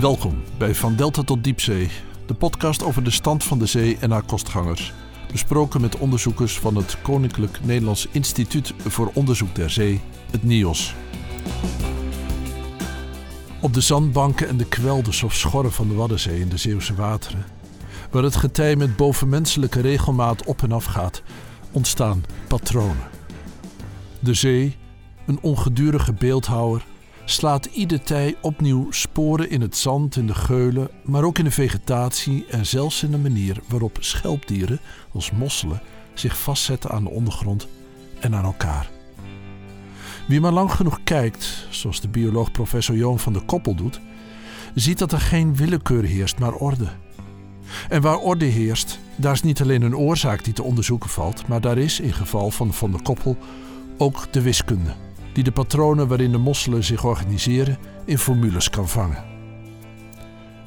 [0.00, 1.90] Welkom bij Van Delta tot Diepzee,
[2.26, 4.92] de podcast over de stand van de zee en haar kostgangers.
[5.32, 10.00] Besproken met onderzoekers van het Koninklijk Nederlands Instituut voor Onderzoek der Zee,
[10.30, 10.94] het NIOS.
[13.60, 17.44] Op de zandbanken en de kwelders of schorren van de Waddenzee in de Zeeuwse wateren,
[18.10, 21.22] waar het getij met bovenmenselijke regelmaat op en af gaat,
[21.72, 23.08] ontstaan patronen.
[24.20, 24.76] De zee,
[25.26, 26.84] een ongedurige beeldhouwer,
[27.30, 31.50] slaat ieder tij opnieuw sporen in het zand, in de geulen, maar ook in de
[31.50, 34.80] vegetatie en zelfs in de manier waarop schelpdieren,
[35.12, 35.80] als mosselen,
[36.14, 37.68] zich vastzetten aan de ondergrond
[38.20, 38.90] en aan elkaar.
[40.28, 44.00] Wie maar lang genoeg kijkt, zoals de bioloog professor Johan van der Koppel doet,
[44.74, 46.88] ziet dat er geen willekeur heerst, maar orde.
[47.88, 51.60] En waar orde heerst, daar is niet alleen een oorzaak die te onderzoeken valt, maar
[51.60, 53.36] daar is, in geval van Van der Koppel,
[53.98, 54.94] ook de wiskunde
[55.38, 59.24] die de patronen waarin de mosselen zich organiseren in formules kan vangen.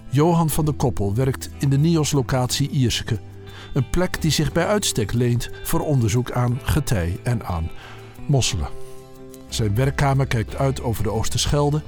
[0.10, 3.20] Johan van der Koppel werkt in de NIOS-locatie Ierseke,
[3.74, 7.70] een plek die zich bij uitstek leent voor onderzoek aan getij en aan
[8.26, 8.68] mosselen.
[9.50, 11.82] Zijn werkkamer kijkt uit over de Oosterschelde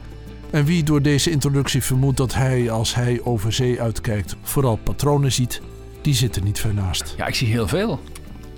[0.51, 5.31] en wie door deze introductie vermoedt dat hij, als hij over zee uitkijkt, vooral patronen
[5.31, 5.61] ziet,
[6.01, 7.13] die zitten niet ver naast.
[7.17, 7.99] Ja, ik zie heel veel.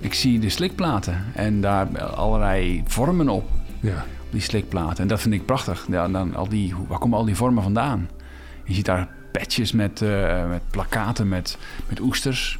[0.00, 3.48] Ik zie de slikplaten en daar allerlei vormen op.
[3.80, 4.04] Ja.
[4.36, 5.02] Die slikplaten.
[5.02, 5.86] En dat vind ik prachtig.
[5.90, 8.08] Ja, dan al die, waar komen al die vormen vandaan?
[8.64, 12.58] Je ziet daar patches met, uh, met plakaten met, met oesters.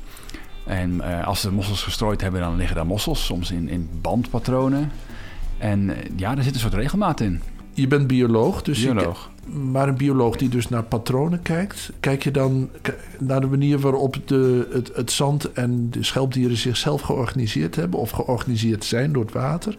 [0.67, 3.25] En uh, als ze mossels gestrooid hebben, dan liggen daar mossels.
[3.25, 4.91] Soms in, in bandpatronen.
[5.59, 7.41] En uh, ja, er zit een soort regelmaat in.
[7.73, 9.31] Je bent bioloog, dus bioloog.
[9.47, 11.93] Ik, maar een bioloog die dus naar patronen kijkt.
[12.01, 12.71] Kijk je dan
[13.19, 18.11] naar de manier waarop de, het, het zand en de schelpdieren zichzelf georganiseerd hebben of
[18.11, 19.77] georganiseerd zijn door het water?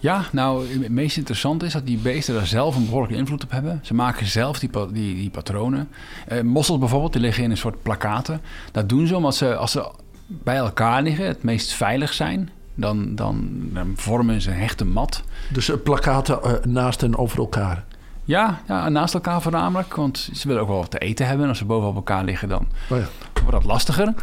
[0.00, 3.50] Ja, nou, het meest interessante is dat die beesten daar zelf een behoorlijke invloed op
[3.50, 3.80] hebben.
[3.82, 5.88] Ze maken zelf die, die, patronen.
[6.32, 8.40] Uh, mossels bijvoorbeeld, die liggen in een soort plakaten.
[8.72, 9.90] Dat doen ze omdat ze, als ze
[10.26, 12.50] bij elkaar liggen, het meest veilig zijn.
[12.74, 13.60] Dan, dan,
[13.94, 15.22] vormen ze een hechte mat.
[15.52, 17.84] Dus plakaten uh, naast en over elkaar?
[18.28, 19.94] Ja, ja, naast elkaar voornamelijk.
[19.94, 21.42] Want ze willen ook wel wat te eten hebben.
[21.42, 23.04] En als ze bovenop elkaar liggen, dan oh ja.
[23.32, 24.14] wordt dat lastiger.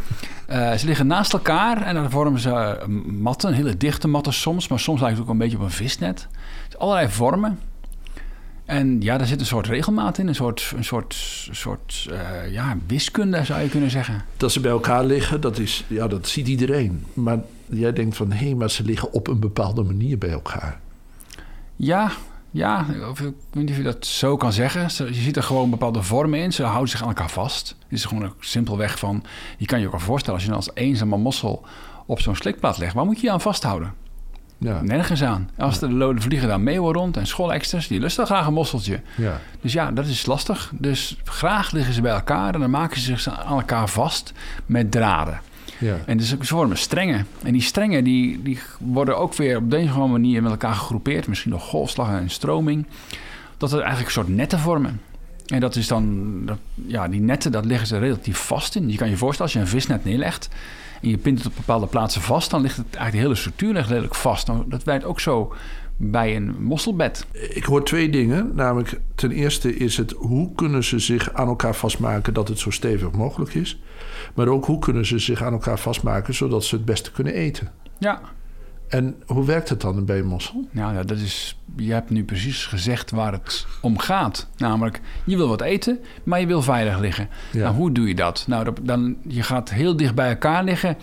[0.49, 3.53] Uh, ze liggen naast elkaar en dan vormen ze matten.
[3.53, 4.67] Hele dichte matten soms.
[4.67, 6.27] Maar soms lijkt het ook een beetje op een visnet.
[6.65, 7.59] Dus allerlei vormen.
[8.65, 10.27] En ja, daar zit een soort regelmaat in.
[10.27, 11.13] Een soort, een soort,
[11.51, 14.23] soort uh, ja, wiskunde zou je kunnen zeggen.
[14.37, 17.05] Dat ze bij elkaar liggen, dat, is, ja, dat ziet iedereen.
[17.13, 20.79] Maar jij denkt van, hé, hey, maar ze liggen op een bepaalde manier bij elkaar.
[21.75, 22.11] Ja,
[22.55, 24.81] ja, ik weet niet of je dat zo kan zeggen.
[25.13, 26.53] Je ziet er gewoon bepaalde vormen in.
[26.53, 27.75] Ze houden zich aan elkaar vast.
[27.83, 29.23] Het is gewoon simpelweg van...
[29.57, 31.65] Je kan je ook wel voorstellen, als je als eenzame mossel
[32.05, 32.93] op zo'n slikplaat legt...
[32.93, 33.93] waar moet je je aan vasthouden?
[34.57, 34.81] Ja.
[34.81, 35.49] Nergens aan.
[35.57, 37.87] Als de, de vliegen daar meeuwen rond en schoolexters...
[37.87, 39.01] die lusten graag een mosseltje.
[39.17, 39.39] Ja.
[39.61, 40.71] Dus ja, dat is lastig.
[40.73, 42.53] Dus graag liggen ze bij elkaar...
[42.53, 44.33] en dan maken ze zich aan elkaar vast
[44.65, 45.39] met draden.
[45.79, 45.97] Ja.
[46.05, 47.27] En dus ze vormen strengen.
[47.43, 51.27] En die strengen die, die worden ook weer op deze manier met elkaar gegroepeerd.
[51.27, 52.85] Misschien nog golfslag en stroming.
[53.57, 55.01] Dat er eigenlijk een soort netten vormen.
[55.45, 58.89] En dat is dan, dat, ja, die netten, dat liggen ze relatief vast in.
[58.89, 60.49] Je kan je voorstellen, als je een visnet neerlegt
[61.01, 63.73] en je pint het op bepaalde plaatsen vast, dan ligt het eigenlijk de hele structuur
[63.73, 64.47] ligt redelijk vast.
[64.47, 65.53] Nou, dat werkt ook zo
[65.97, 67.25] bij een mosselbed.
[67.31, 68.51] Ik hoor twee dingen.
[68.53, 72.69] Namelijk, ten eerste is het hoe kunnen ze zich aan elkaar vastmaken dat het zo
[72.69, 73.79] stevig mogelijk is.
[74.35, 77.71] Maar ook hoe kunnen ze zich aan elkaar vastmaken zodat ze het beste kunnen eten.
[77.97, 78.21] Ja.
[78.87, 80.67] En hoe werkt het dan bij een mossel?
[80.71, 84.47] Nou, dat is, je hebt nu precies gezegd waar het om gaat.
[84.57, 87.29] Namelijk, je wil wat eten, maar je wil veilig liggen.
[87.51, 87.63] Ja.
[87.63, 88.43] Nou, hoe doe je dat?
[88.47, 90.97] Nou, dan, je gaat heel dicht bij elkaar liggen.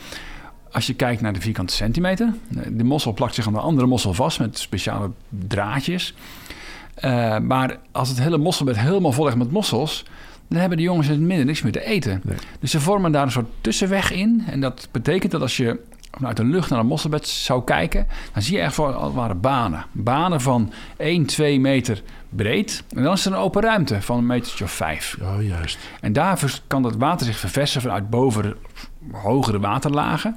[0.70, 2.34] Als je kijkt naar de vierkante centimeter.
[2.68, 6.14] De mossel plakt zich aan de andere mossel vast met speciale draadjes.
[7.04, 10.04] Uh, maar als het hele mosselbed helemaal vol ligt met mossels...
[10.52, 12.20] dan hebben de jongens in het midden niks meer te eten.
[12.24, 12.36] Nee.
[12.60, 14.44] Dus ze vormen daar een soort tussenweg in.
[14.46, 15.80] En dat betekent dat als je
[16.16, 18.06] vanuit de lucht naar een mosselbed zou kijken...
[18.32, 19.84] dan zie je echt voor al ware banen.
[19.92, 22.84] Banen van 1, 2 meter breed.
[22.94, 25.16] En dan is er een open ruimte van een metertje of vijf.
[25.20, 25.78] Ja, juist.
[26.00, 28.56] En daar kan het water zich verversen vanuit boven
[29.12, 30.36] hogere waterlagen.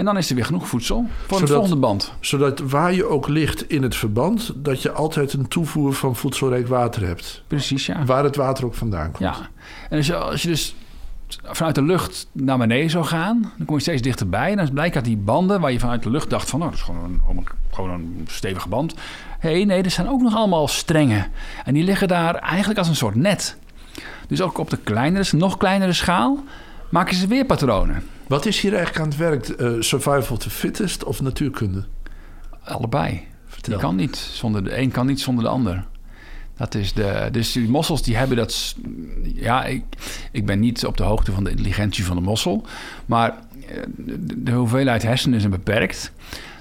[0.00, 2.12] En dan is er weer genoeg voedsel voor Zodat- de volgende band.
[2.20, 6.68] Zodat waar je ook ligt in het verband, dat je altijd een toevoer van voedselrijk
[6.68, 7.42] water hebt.
[7.46, 8.04] Precies, ja.
[8.04, 9.18] Waar het water ook vandaan komt.
[9.18, 9.36] Ja.
[9.90, 10.74] En als je, als je dus
[11.42, 14.50] vanuit de lucht naar beneden zou gaan, dan kom je steeds dichterbij.
[14.50, 16.80] En dan blijkt dat die banden waar je vanuit de lucht dacht van, nou, dat
[16.80, 18.94] is gewoon een, gewoon een- gewoon een stevige band.
[19.38, 21.26] Hé, hey, nee, er zijn ook nog allemaal strengen.
[21.64, 23.56] En die liggen daar eigenlijk als een soort net.
[24.28, 26.38] Dus ook op de kleinere, nog kleinere schaal
[26.90, 28.02] maken ze weer patronen.
[28.30, 29.48] Wat is hier eigenlijk aan het werk?
[29.48, 31.84] Eh, survival of the fittest of natuurkunde?
[32.64, 33.26] Allebei.
[33.46, 33.72] Vertel.
[33.72, 35.84] Die kan niet zonder de een kan niet zonder de ander.
[36.56, 38.74] Dat is de, dus die mossels die hebben dat...
[39.22, 39.84] Ja, ik,
[40.32, 42.66] ik ben niet op de hoogte van de intelligentie van de mossel.
[43.06, 43.38] Maar
[43.96, 46.12] de, de hoeveelheid hersenen is beperkt.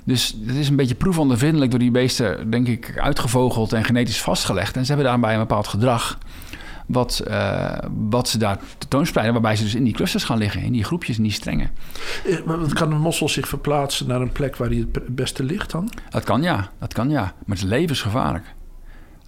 [0.03, 4.75] Dus het is een beetje proefondervindelijk door die beesten, denk ik, uitgevogeld en genetisch vastgelegd.
[4.75, 6.17] En ze hebben daarbij een bepaald gedrag
[6.89, 7.77] wat, uh,
[8.09, 9.33] wat ze daar tentoonspreiden.
[9.33, 11.71] Waarbij ze dus in die clusters gaan liggen, in die groepjes, in die strengen.
[12.25, 15.71] Eh, maar kan een mossel zich verplaatsen naar een plek waar hij het beste ligt
[15.71, 15.91] dan?
[16.09, 17.21] Dat kan ja, dat kan ja.
[17.21, 18.45] Maar het is levensgevaarlijk.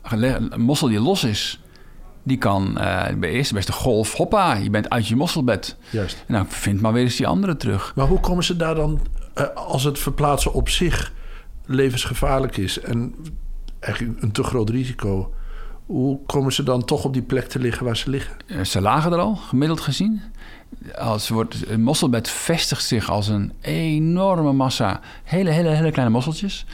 [0.02, 1.62] Een mossel die los is,
[2.24, 5.78] die kan uh, bij eerste beste golf, hoppa, je bent uit je mosselbed.
[5.90, 6.24] Juist.
[6.28, 7.92] En dan vindt maar weer eens die andere terug.
[7.96, 9.00] Maar hoe komen ze daar dan,
[9.36, 11.14] uh, als het verplaatsen op zich
[11.66, 13.16] levensgevaarlijk is en
[13.80, 15.34] eigenlijk een te groot risico,
[15.92, 18.36] hoe komen ze dan toch op die plek te liggen waar ze liggen?
[18.48, 20.22] Uh, ze lagen er al, gemiddeld gezien.
[20.98, 26.66] Als wordt, een mosselbed vestigt zich als een enorme massa hele, hele, hele kleine mosseltjes.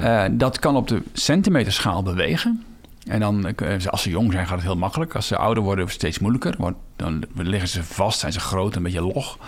[0.00, 0.28] Ja.
[0.28, 2.64] dat kan op de centimeterschaal bewegen.
[3.06, 5.14] En dan, eh, als ze jong zijn, gaat het heel makkelijk.
[5.14, 6.54] Als ze ouder worden, steeds moeilijker.
[6.58, 9.38] Want dan liggen ze vast, zijn ze groot, een beetje log.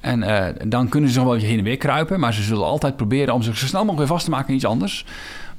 [0.00, 2.20] En uh, dan kunnen ze nog wel een beetje heen en weer kruipen.
[2.20, 4.54] Maar ze zullen altijd proberen om zich zo snel mogelijk weer vast te maken in
[4.54, 5.04] iets anders.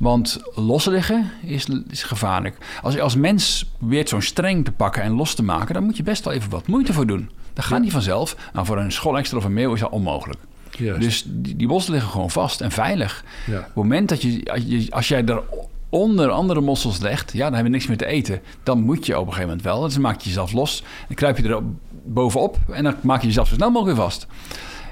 [0.02, 0.42] Want
[0.86, 2.58] liggen is, is gevaarlijk.
[2.82, 5.74] Als je als mens probeert zo'n streng te pakken en los te maken...
[5.74, 7.30] dan moet je best wel even wat moeite voor doen.
[7.54, 8.36] Dat gaat niet vanzelf.
[8.54, 10.40] Nou, voor een schoolextra of een meeuw is dat onmogelijk.
[10.78, 11.02] Juist.
[11.02, 13.24] Dus die, die bossen liggen gewoon vast en veilig.
[13.48, 13.58] Ja.
[13.58, 15.42] Op het moment dat je, als, jij er
[15.90, 18.42] onder andere mossels legt, ja, dan hebben we niks meer te eten.
[18.64, 19.82] Dan moet je op een gegeven moment wel.
[19.82, 20.84] Dus dan maak je jezelf los.
[21.08, 21.62] Dan kruip je er
[22.04, 24.28] bovenop en dan maak je jezelf zo snel mogelijk weer vast.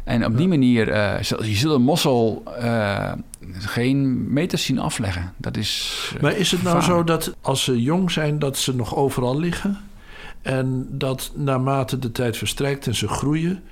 [0.04, 3.12] En op die manier, uh, je zult een mossel uh,
[3.54, 5.34] geen meters zien afleggen.
[5.38, 6.12] Dat is.
[6.16, 9.40] Uh, maar is het nou zo dat als ze jong zijn, dat ze nog overal
[9.40, 9.78] liggen?
[10.42, 13.64] En dat naarmate de tijd verstrijkt en ze groeien,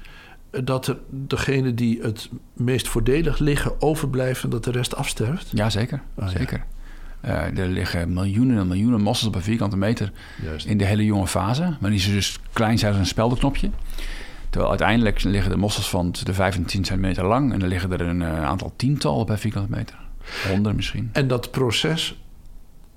[0.64, 5.50] dat er degene die het meest voordelig liggen overblijven en dat de rest afsterft?
[5.54, 6.02] Ja, zeker.
[6.16, 6.58] Oh, zeker.
[7.24, 7.50] Ja.
[7.52, 10.12] Uh, er liggen miljoenen en miljoenen mossels per vierkante meter
[10.44, 10.66] Juist.
[10.66, 11.76] in de hele jonge fase.
[11.80, 13.70] Maar die zijn dus klein zijn als een speldenknopje.
[14.50, 17.54] Terwijl uiteindelijk liggen de mossels van de 15 centimeter lang...
[17.54, 19.98] en er liggen er een uh, aantal tientallen per vierkante meter.
[20.48, 21.10] Honderd misschien.
[21.14, 22.22] En dat proces,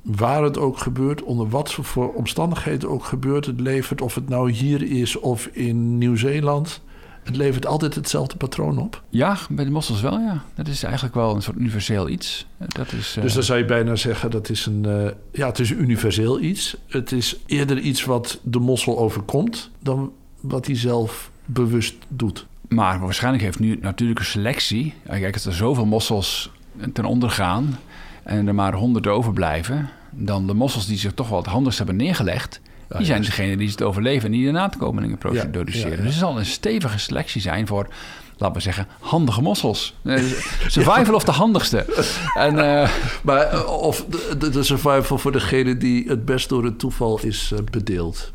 [0.03, 1.23] waar het ook gebeurt...
[1.23, 3.47] onder wat voor omstandigheden ook gebeurt...
[3.47, 6.83] het levert, of het nou hier is of in Nieuw-Zeeland...
[7.23, 9.03] Het levert altijd hetzelfde patroon op?
[9.09, 10.43] Ja, bij de mossels wel, ja.
[10.55, 12.47] Dat is eigenlijk wel een soort universeel iets.
[12.57, 13.23] Dat is, uh...
[13.23, 14.85] Dus dan zou je bijna zeggen dat is een...
[14.87, 16.77] Uh, ja, het is een universeel iets.
[16.87, 19.71] Het is eerder iets wat de mossel overkomt...
[19.79, 22.47] dan wat hij zelf bewust doet.
[22.69, 24.95] Maar waarschijnlijk heeft nu natuurlijke selectie...
[25.07, 26.51] Kijk, als er zoveel mossels
[26.93, 27.79] ten onder gaan...
[28.23, 29.91] en er maar honderd overblijven...
[30.11, 32.61] dan de mossels die zich toch wel het handigst hebben neergelegd
[32.97, 35.61] die zijn degene die het overleven en die de nakomelingen produceren.
[35.63, 37.89] Dus er zal een stevige selectie zijn voor,
[38.37, 39.95] laten we zeggen, handige mossels.
[40.05, 40.23] Eh,
[40.67, 41.87] survival of de handigste.
[42.35, 42.91] En, uh,
[43.23, 44.05] maar eh, of
[44.39, 48.33] de, de, survival voor degene die het best door het toeval is bedeeld.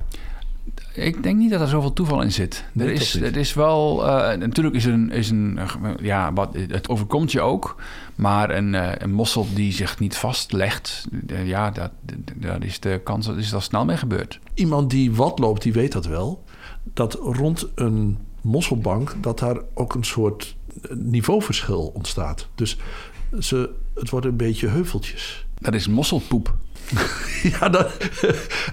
[0.96, 2.66] Ik denk niet dat er zoveel toeval in zit.
[2.76, 4.06] er, is, er is wel.
[4.06, 5.60] Uh, natuurlijk is een, is een.
[6.02, 7.82] Ja, wat, het overkomt je ook.
[8.16, 11.08] Maar een, uh, een mossel die zich niet vastlegt.
[11.28, 11.92] Uh, ja, dat,
[12.36, 14.40] dat is de kans dat is dat snel mee gebeurd.
[14.54, 16.44] Iemand die wat loopt, die weet dat wel.
[16.94, 19.16] Dat rond een mosselbank.
[19.22, 20.56] dat daar ook een soort
[20.90, 22.48] niveauverschil ontstaat.
[22.56, 22.78] Dus
[23.40, 25.46] ze, het worden een beetje heuveltjes.
[25.60, 26.56] Dat is mosselpoep.
[27.60, 27.92] ja, dat,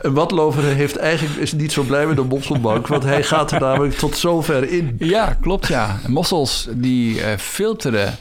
[0.00, 2.86] een watlover heeft eigenlijk, is niet zo blij met de mosselbank...
[2.86, 4.96] want hij gaat er namelijk tot zover in.
[4.98, 6.00] Ja, klopt ja.
[6.06, 8.14] Mossels die uh, filteren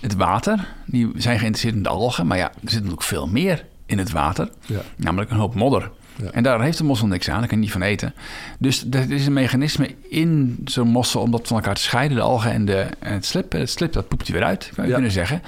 [0.00, 0.68] het water.
[0.86, 2.26] Die zijn geïnteresseerd in de algen.
[2.26, 4.48] Maar ja, er zit natuurlijk veel meer in het water.
[4.66, 4.80] Ja.
[4.96, 5.90] Namelijk een hoop modder.
[6.16, 6.30] Ja.
[6.30, 8.14] En daar heeft de mossel niks aan, daar kan je niet van eten.
[8.58, 12.22] Dus er is een mechanisme in zo'n mossel om dat van elkaar te scheiden, de
[12.22, 13.52] algen en, de, en het slip.
[13.52, 15.42] Het slip, dat poept hij weer uit, zou je kunnen zeggen.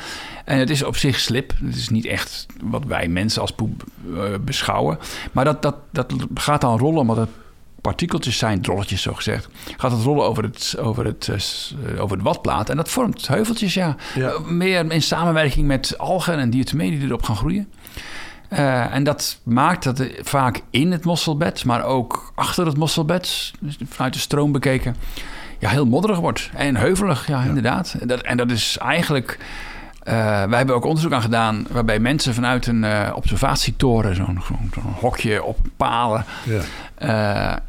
[0.45, 1.53] En het is op zich slip.
[1.65, 4.99] Het is niet echt wat wij mensen als poep uh, beschouwen.
[5.33, 7.31] Maar dat, dat, dat gaat dan rollen omdat het
[7.81, 12.25] partikeltjes zijn, drolletjes zo gezegd, gaat het rollen over het, over het, uh, over het
[12.25, 12.69] watplaat.
[12.71, 13.97] En dat vormt heuveltjes, ja.
[14.15, 14.39] ja.
[14.39, 17.69] Meer in samenwerking met algen en diatomeen die erop gaan groeien.
[18.53, 23.79] Uh, en dat maakt dat vaak in het mosselbed, maar ook achter het mosselbed, dus
[23.89, 24.97] vanuit de stroom bekeken,
[25.59, 26.51] ja, heel modderig wordt.
[26.55, 27.49] En heuvelig, ja, ja.
[27.49, 27.97] inderdaad.
[28.01, 29.39] En dat, en dat is eigenlijk.
[30.09, 30.13] Uh,
[30.45, 34.43] wij hebben ook onderzoek aan gedaan waarbij mensen vanuit een uh, observatietoren, zo'n
[34.75, 36.25] zo hokje op palen,
[36.99, 37.63] ja.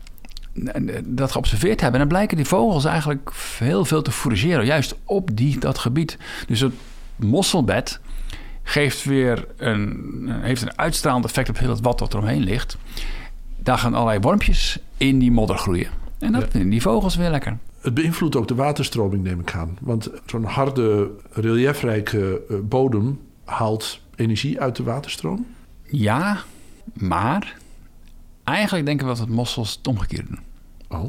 [1.04, 2.00] dat geobserveerd hebben.
[2.02, 6.18] En dan blijken die vogels eigenlijk heel veel te fourageren, juist op die, dat gebied.
[6.48, 6.74] Dus het
[7.16, 8.00] mosselbed
[8.68, 12.78] geeft weer een, heeft een uitstralend effect op heel het wat dat eromheen ligt.
[13.58, 15.90] Daar gaan allerlei wormpjes in die modder groeien.
[16.20, 16.48] En dat ja.
[16.50, 17.58] vinden die vogels weer lekker.
[17.80, 19.78] Het beïnvloedt ook de waterstroming, neem ik aan.
[19.82, 25.46] Want zo'n harde, reliefrijke eh, bodem haalt energie uit de waterstroom.
[25.84, 26.38] Ja,
[26.94, 27.58] Maar
[28.44, 30.44] eigenlijk denken we dat het mossels het omgekeerde doen.
[30.88, 31.06] Oh.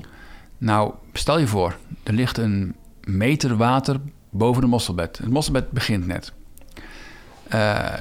[0.59, 2.75] Nou, stel je voor, er ligt een
[3.05, 4.01] meter water
[4.31, 5.19] boven het mosselbed.
[5.19, 6.33] Het mosselbed begint net.
[7.49, 7.95] Eh,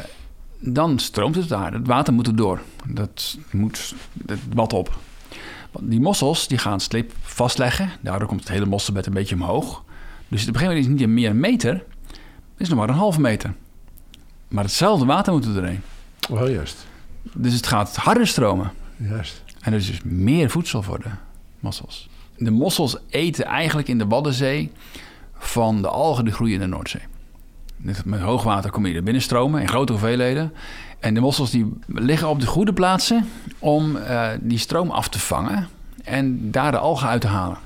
[0.60, 1.74] dan stroomt het daar.
[1.74, 2.62] Het water moet er door.
[2.86, 4.98] Dat moet het wat op.
[5.72, 7.90] Want Die mossels die gaan sleep vastleggen.
[8.02, 9.84] Daardoor komt het hele mosselbed een beetje omhoog.
[10.28, 11.74] Dus op een gegeven moment is het niet meer een meter.
[11.74, 13.54] Het is nog maar een halve meter.
[14.48, 15.82] Maar hetzelfde water moet er doorheen.
[16.30, 16.86] Oh, juist.
[17.34, 18.72] Dus het gaat harder stromen.
[18.96, 19.44] Juist.
[19.62, 21.10] En er is dus meer voedsel voor de
[21.60, 22.10] mossels.
[22.38, 24.72] De mossels eten eigenlijk in de Waddenzee
[25.38, 27.02] van de algen die groeien in de Noordzee.
[28.06, 30.54] Met hoogwater kom je er binnen stromen in grote hoeveelheden.
[31.00, 33.28] En de mossels die liggen op de goede plaatsen
[33.60, 35.68] om eh, die stroom af te vangen
[36.04, 37.58] en daar de algen uit te halen.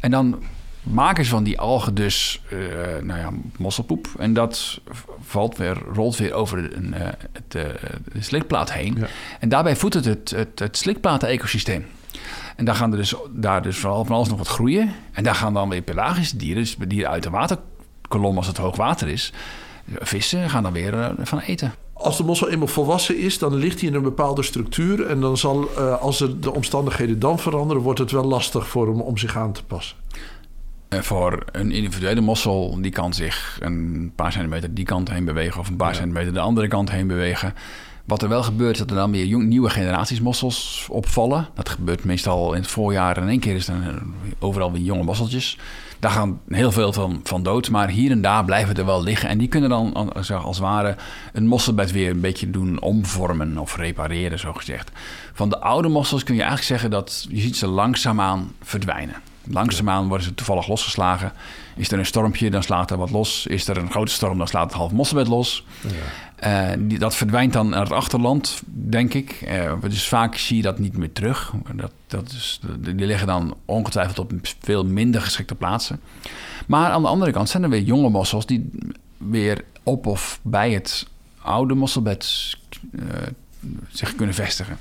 [0.00, 0.42] En dan
[0.82, 2.58] maken ze van die algen dus eh,
[3.02, 4.08] nou ja, mosselpoep.
[4.18, 4.80] En dat
[5.20, 7.74] valt weer, rolt weer over een, eh, het, de
[8.18, 8.96] slikplaat heen.
[8.98, 9.06] Ja.
[9.40, 11.86] En daarbij voedt het het, het, het slikplaten-ecosysteem.
[12.56, 14.92] En daar gaan er dus, daar dus vooral van alles nog wat groeien.
[15.12, 17.30] En daar gaan dan weer pelagische dieren, dus dieren uit de
[18.10, 19.32] waterkolom als het hoog water is,
[19.98, 21.72] vissen, gaan dan weer eh, van eten.
[21.92, 25.06] Als de mossel eenmaal volwassen is, dan ligt hij in een bepaalde structuur.
[25.06, 28.86] En dan zal, eh, als er de omstandigheden dan veranderen, wordt het wel lastig voor
[28.86, 29.96] hem om zich aan te passen.
[30.88, 35.60] En voor een individuele mossel, die kan zich een paar centimeter die kant heen bewegen...
[35.60, 35.98] of een paar Ja.
[35.98, 37.54] centimeter de andere kant heen bewegen.
[38.04, 41.48] Wat er wel gebeurt, is dat er dan weer nieuwe generaties mossels opvallen.
[41.54, 43.16] Dat gebeurt meestal in het voorjaar.
[43.16, 44.02] En in één keer is er
[44.38, 45.58] overal weer jonge mosseltjes.
[46.00, 47.70] Daar gaan heel veel van, van dood.
[47.70, 49.28] Maar hier en daar blijven er wel liggen.
[49.28, 50.96] En die kunnen dan als het ware
[51.32, 54.90] een mosselbed weer een beetje doen omvormen of repareren, zo gezegd.
[55.32, 59.14] Van de oude mossels kun je eigenlijk zeggen dat je ziet ze langzaamaan verdwijnen.
[59.44, 61.32] Langzaamaan worden ze toevallig losgeslagen.
[61.76, 63.46] Is er een stormpje, dan slaat er wat los.
[63.46, 65.64] Is er een grote storm, dan slaat het half mosselbed los.
[66.36, 69.30] Eh, die, dat verdwijnt dan naar het achterland, denk ik.
[69.30, 71.52] Eh, dus vaak zie je dat niet meer terug.
[71.74, 76.00] Dat, dat is, die liggen dan ongetwijfeld op veel minder geschikte plaatsen.
[76.66, 78.70] Maar aan de andere kant zijn er weer jonge mossels die
[79.16, 81.06] weer op of bij het
[81.42, 82.56] oude mosselbed
[82.92, 83.02] eh,
[83.88, 84.78] zich kunnen vestigen.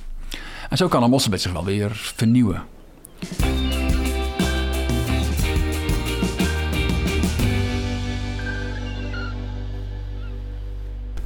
[0.70, 2.64] En zo kan een mosselbed zich wel weer vernieuwen.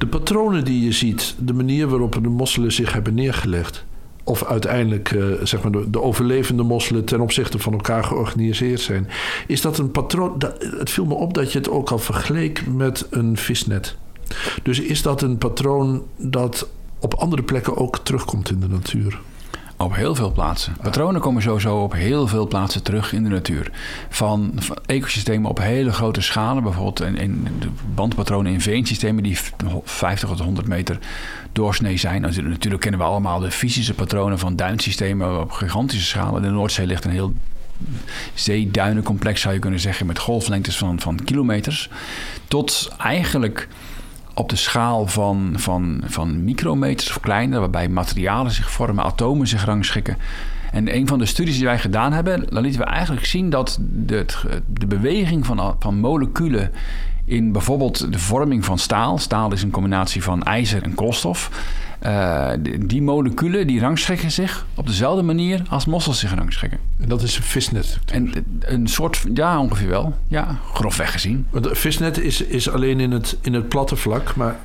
[0.04, 3.84] De patronen die je ziet, de manier waarop de mosselen zich hebben neergelegd.
[4.24, 9.08] Of uiteindelijk eh, zeg maar de, de overlevende mosselen ten opzichte van elkaar georganiseerd zijn.
[9.46, 10.38] Is dat een patroon?
[10.38, 13.96] dat- Het viel me op dat je het ook al vergeleek met een visnet.
[14.62, 16.68] Dus is dat een patroon dat
[17.00, 19.20] op andere plekken ook terugkomt in de natuur?
[19.76, 20.76] Op heel veel plaatsen.
[20.82, 23.70] Patronen komen sowieso op heel veel plaatsen terug in de natuur.
[24.08, 26.62] Van, van ecosystemen op hele grote schalen.
[26.62, 29.38] Bijvoorbeeld in, in de bandpatronen in veensystemen die
[29.84, 30.98] 50 tot 100 meter
[31.52, 32.20] doorsnee zijn.
[32.20, 36.42] Nou, natuurlijk kennen we allemaal de fysische patronen van duinsystemen op gigantische schalen.
[36.42, 37.34] De Noordzee ligt een heel
[38.34, 41.88] zeeduinencomplex, zou je kunnen zeggen, met golflengtes van, van kilometers.
[42.48, 43.68] Tot eigenlijk
[44.34, 49.64] op de schaal van, van, van micrometers of kleiner, waarbij materialen zich vormen, atomen zich
[49.64, 50.16] rangschikken.
[50.72, 53.78] En een van de studies die wij gedaan hebben, dan lieten we eigenlijk zien dat
[53.80, 54.26] de,
[54.66, 56.70] de beweging van, van moleculen
[57.24, 61.50] in bijvoorbeeld de vorming van staal, staal is een combinatie van ijzer en koolstof,
[62.04, 66.78] eh, die- die moleculen die rangschikken zich op dezelfde manier als mossels zich rangschikken.
[67.00, 67.98] En dat is een visnet.
[68.12, 71.46] En een soort, ja ongeveer wel, ja, grofweg gezien.
[71.50, 74.56] Want een visnet is, is alleen in het, in het platte vlak, maar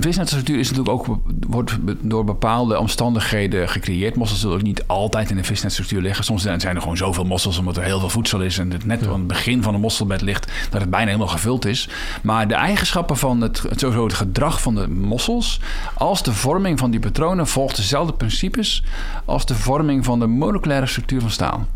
[0.00, 4.16] visnetstructuur is natuurlijk ook, wordt door bepaalde omstandigheden gecreëerd.
[4.16, 6.24] Mossels zullen ook niet altijd in een visnetstructuur liggen.
[6.24, 8.58] Soms zijn er gewoon zoveel mossels omdat er heel veel voedsel is.
[8.58, 11.64] En het net aan het begin van een mosselbed ligt dat het bijna helemaal gevuld
[11.64, 11.88] is.
[12.22, 15.60] Maar de eigenschappen van het, het, sowieso het gedrag van de mossels,
[15.94, 18.84] als de vorming van die patronen, volgt dezelfde principes
[19.24, 21.66] als de vorming van de moleculaire structuur van staal.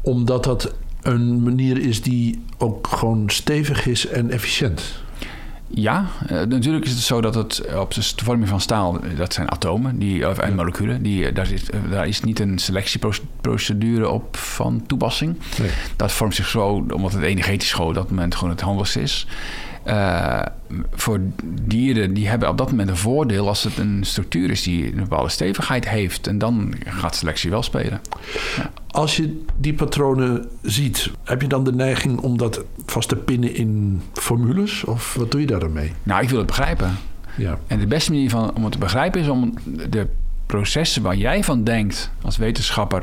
[0.00, 5.06] omdat dat een manier is die ook gewoon stevig is en efficiënt.
[5.70, 9.16] Ja, eh, natuurlijk is het zo dat het eh, op de vorming van staal, eh,
[9.16, 14.08] dat zijn atomen die, of, en moleculen, die, daar, is, daar is niet een selectieprocedure
[14.08, 15.38] op van toepassing.
[15.58, 15.70] Nee.
[15.96, 19.26] Dat vormt zich zo, omdat het energetisch gewoon op dat moment gewoon het handigste is.
[19.88, 20.40] Eh,
[20.94, 21.20] voor
[21.64, 25.00] dieren die hebben op dat moment een voordeel als het een structuur is die een
[25.00, 26.26] bepaalde stevigheid heeft.
[26.26, 28.00] En dan gaat selectie wel spelen.
[28.90, 33.54] Als je die patronen ziet, heb je dan de neiging om dat vast te pinnen
[33.54, 34.84] in formules?
[34.84, 35.92] Of wat doe je daar dan mee?
[36.02, 36.96] Nou, ik wil het begrijpen.
[37.36, 37.58] Ja.
[37.66, 39.54] En de beste manier van, om het te begrijpen is om
[39.90, 40.06] de
[40.46, 43.02] processen waar jij van denkt als wetenschapper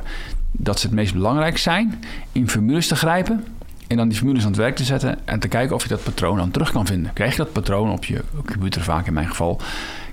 [0.52, 3.44] dat ze het meest belangrijk zijn, in formules te grijpen
[3.88, 6.04] en dan die formules aan het werk te zetten en te kijken of je dat
[6.04, 7.14] patroon dan terug kan vinden.
[7.14, 9.62] Krijg je dat patroon op je computer vaak in mijn geval,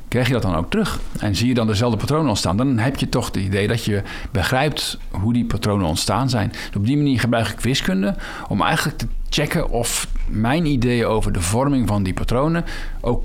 [0.08, 1.00] krijg je dat dan ook terug.
[1.18, 4.02] En zie je dan dezelfde patronen ontstaan, dan heb je toch het idee dat je
[4.30, 6.48] begrijpt hoe die patronen ontstaan zijn.
[6.48, 8.14] Dus op die manier gebruik ik wiskunde
[8.48, 12.64] om eigenlijk te checken of mijn ideeën over de vorming van die patronen
[13.00, 13.24] ook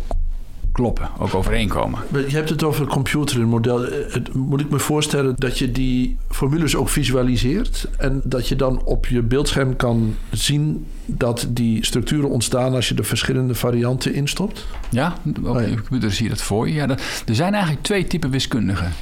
[0.78, 2.00] kloppen, ook overeenkomen.
[2.12, 3.82] Je hebt het over computer en model.
[3.82, 8.84] Het, moet ik me voorstellen dat je die formules ook visualiseert en dat je dan
[8.84, 14.68] op je beeldscherm kan zien dat die structuren ontstaan als je de verschillende varianten instopt?
[14.90, 16.74] Ja, op oh je computer zie je dat voor je.
[16.74, 16.90] Ja,
[17.26, 18.94] er zijn eigenlijk twee typen wiskundigen.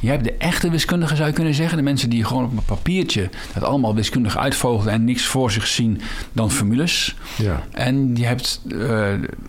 [0.00, 1.76] Je hebt de echte wiskundigen, zou je kunnen zeggen.
[1.76, 5.66] De mensen die gewoon op een papiertje het allemaal wiskundig uitvogelen en niks voor zich
[5.66, 6.00] zien
[6.32, 7.16] dan formules.
[7.36, 7.62] Ja.
[7.70, 8.78] En je hebt uh,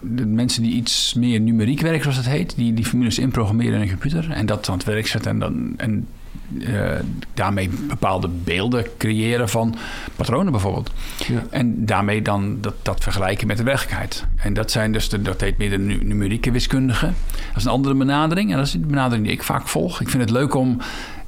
[0.02, 2.56] de mensen die iets meer numeriek werken, zoals het heet.
[2.56, 5.32] Die die formules inprogrammeren in een computer en dat aan het werk zetten.
[5.32, 6.08] En, dan, en
[6.54, 6.92] uh,
[7.34, 9.76] daarmee bepaalde beelden creëren van
[10.16, 10.92] patronen bijvoorbeeld.
[11.28, 11.44] Ja.
[11.50, 14.26] En daarmee dan dat, dat vergelijken met de werkelijkheid.
[14.36, 17.16] En dat zijn dus de, dat heet meer de numerieke wiskundigen.
[17.48, 18.52] Dat is een andere benadering.
[18.52, 20.02] En dat is de benadering die ik vaak volg.
[20.02, 20.78] Ik vind het leuk om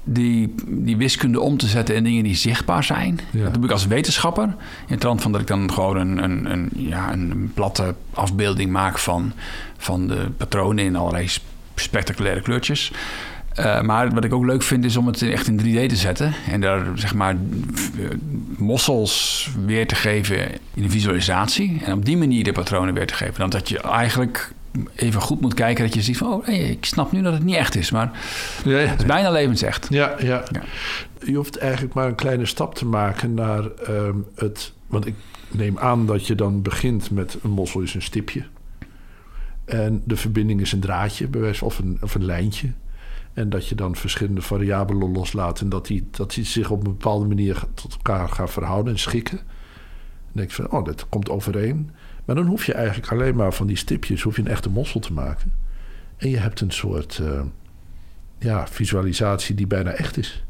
[0.04, 3.20] die, die wiskunde om te zetten in dingen die zichtbaar zijn.
[3.32, 4.44] Dat doe ik als wetenschapper.
[4.44, 4.54] In
[4.86, 9.00] het trant van dat ik dan gewoon een, een, een, ja, een platte afbeelding maak
[9.00, 9.34] van,
[9.78, 11.28] van de patronen in allerlei
[11.76, 12.92] spectaculaire kleurtjes.
[13.60, 16.34] Uh, maar wat ik ook leuk vind is om het echt in 3D te zetten.
[16.50, 17.36] En daar zeg maar
[18.58, 21.82] mossels weer te geven in een visualisatie.
[21.86, 23.40] En op die manier de patronen weer te geven.
[23.40, 24.54] Dan dat je eigenlijk
[24.96, 26.28] even goed moet kijken dat je ziet van...
[26.28, 27.92] oh, hey, ik snap nu dat het niet echt is.
[27.92, 28.12] Maar
[28.64, 29.88] het is bijna levensecht.
[29.90, 30.62] Ja, ja, ja.
[31.26, 34.74] Je hoeft eigenlijk maar een kleine stap te maken naar uh, het...
[34.88, 35.16] Want ik
[35.52, 38.44] neem aan dat je dan begint met een mossel is een stipje.
[39.66, 41.28] En de verbinding is een draadje,
[41.62, 42.72] of een, of een lijntje.
[43.34, 46.92] En dat je dan verschillende variabelen loslaat en dat die, dat die zich op een
[46.92, 49.38] bepaalde manier tot elkaar gaan verhouden en schikken.
[49.38, 51.92] Dan denk je van, oh, dat komt overeen.
[52.26, 55.00] Maar dan hoef je eigenlijk alleen maar van die stipjes hoef je een echte mossel
[55.00, 55.54] te maken.
[56.18, 57.42] En je hebt een soort uh,
[58.38, 60.44] ja, visualisatie die bijna echt is.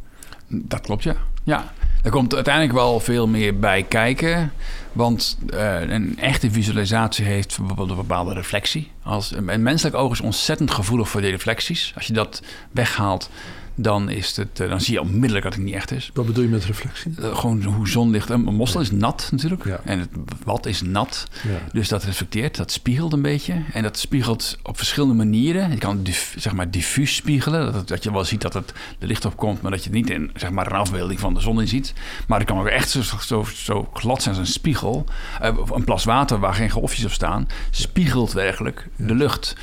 [0.47, 1.15] Dat klopt, ja.
[1.43, 4.53] Ja, er komt uiteindelijk wel veel meer bij kijken.
[4.91, 8.91] Want uh, een echte visualisatie heeft bijvoorbeeld een bepaalde reflectie.
[9.03, 11.91] Als, een menselijk oog is ontzettend gevoelig voor die reflecties.
[11.95, 13.29] Als je dat weghaalt,
[13.75, 16.12] dan, is het, eh, dan zie je onmiddellijk dat het niet echt is.
[16.13, 17.13] Wat bedoel je met reflectie?
[17.19, 18.29] Uh, gewoon hoe zonlicht...
[18.29, 19.65] Een mossel is nat natuurlijk.
[19.65, 20.09] En het
[20.43, 21.27] wat is nat.
[21.71, 23.62] Dus dat reflecteert, dat spiegelt een beetje.
[23.73, 25.71] En dat spiegelt op verschillende manieren.
[25.71, 26.05] Je kan
[26.36, 27.73] zeg maar diffuus spiegelen.
[27.73, 29.62] Dat, dat je wel ziet dat het er licht op komt...
[29.62, 31.93] maar dat je het niet in zeg maar, een afbeelding van de zon in ziet.
[32.27, 35.05] Maar het kan ook echt zo, zo, zo glad zijn als een spiegel.
[35.41, 37.47] Uh, een plas water waar geen golfjes op staan...
[37.69, 39.55] spiegelt werkelijk de lucht.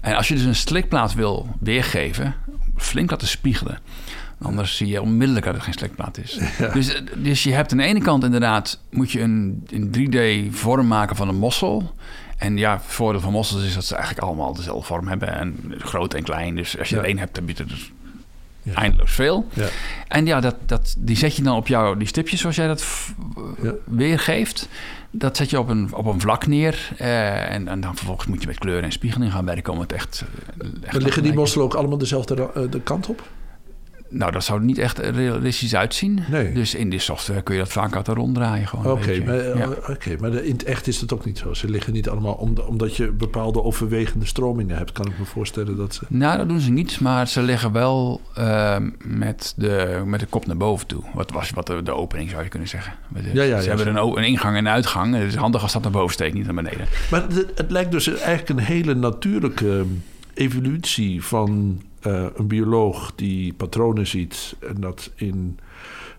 [0.00, 2.34] En als je dus een slikplaat wil weergeven
[2.78, 3.78] flink laten spiegelen.
[4.42, 6.38] Anders zie je onmiddellijk dat het geen slikplaat is.
[6.72, 8.80] Dus, dus je hebt aan de ene kant inderdaad...
[8.90, 11.92] moet je een, een 3D-vorm maken van een mossel...
[12.38, 15.34] En ja, het voordeel van mossels is dat ze eigenlijk allemaal dezelfde vorm hebben.
[15.34, 16.54] En groot en klein.
[16.54, 17.92] Dus als je er één hebt, dan je er dus
[18.74, 19.46] eindeloos veel.
[19.52, 19.66] Ja.
[20.08, 22.84] En ja, dat, dat, die zet je dan op jouw die stipjes zoals jij dat
[23.84, 24.68] weergeeft.
[25.18, 26.90] Dat zet je op een, op een vlak neer.
[27.00, 29.92] Uh, en, en, dan vervolgens moet je met kleuren en spiegeling gaan werken om het
[29.92, 30.24] echt...
[30.82, 33.28] echt liggen die mosselen ook allemaal dezelfde uh, de kant op?
[34.10, 36.20] Nou, dat zou er niet echt realistisch uitzien.
[36.30, 36.52] Nee.
[36.52, 38.68] Dus in die software kun je dat vaak uit ronddraaien.
[38.84, 39.68] Oké, maar, ja.
[40.20, 41.54] maar in het echt is dat ook niet zo.
[41.54, 42.34] Ze liggen niet allemaal
[42.66, 44.92] omdat je bepaalde overwegende stromingen hebt.
[44.92, 46.04] Kan ik me voorstellen dat ze.
[46.08, 50.46] Nou, dat doen ze niet, maar ze liggen wel uh, met, de, met de kop
[50.46, 51.02] naar boven toe.
[51.14, 52.92] Wat was wat de, de opening zou je kunnen zeggen.
[53.32, 55.14] ja, ja, ze hebben een, een, ingang en een uitgang.
[55.14, 56.86] Het is handig als dat naar boven steekt, niet naar beneden.
[57.10, 59.84] Maar het, het lijkt dus eigenlijk een hele natuurlijke
[60.34, 65.58] evolutie van uh, een bioloog die patronen ziet en dat in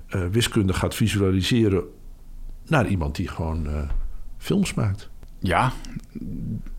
[0.10, 1.84] uh, wiskunde gaat visualiseren
[2.68, 3.82] naar iemand die gewoon uh,
[4.38, 5.10] films maakt.
[5.40, 5.72] Ja,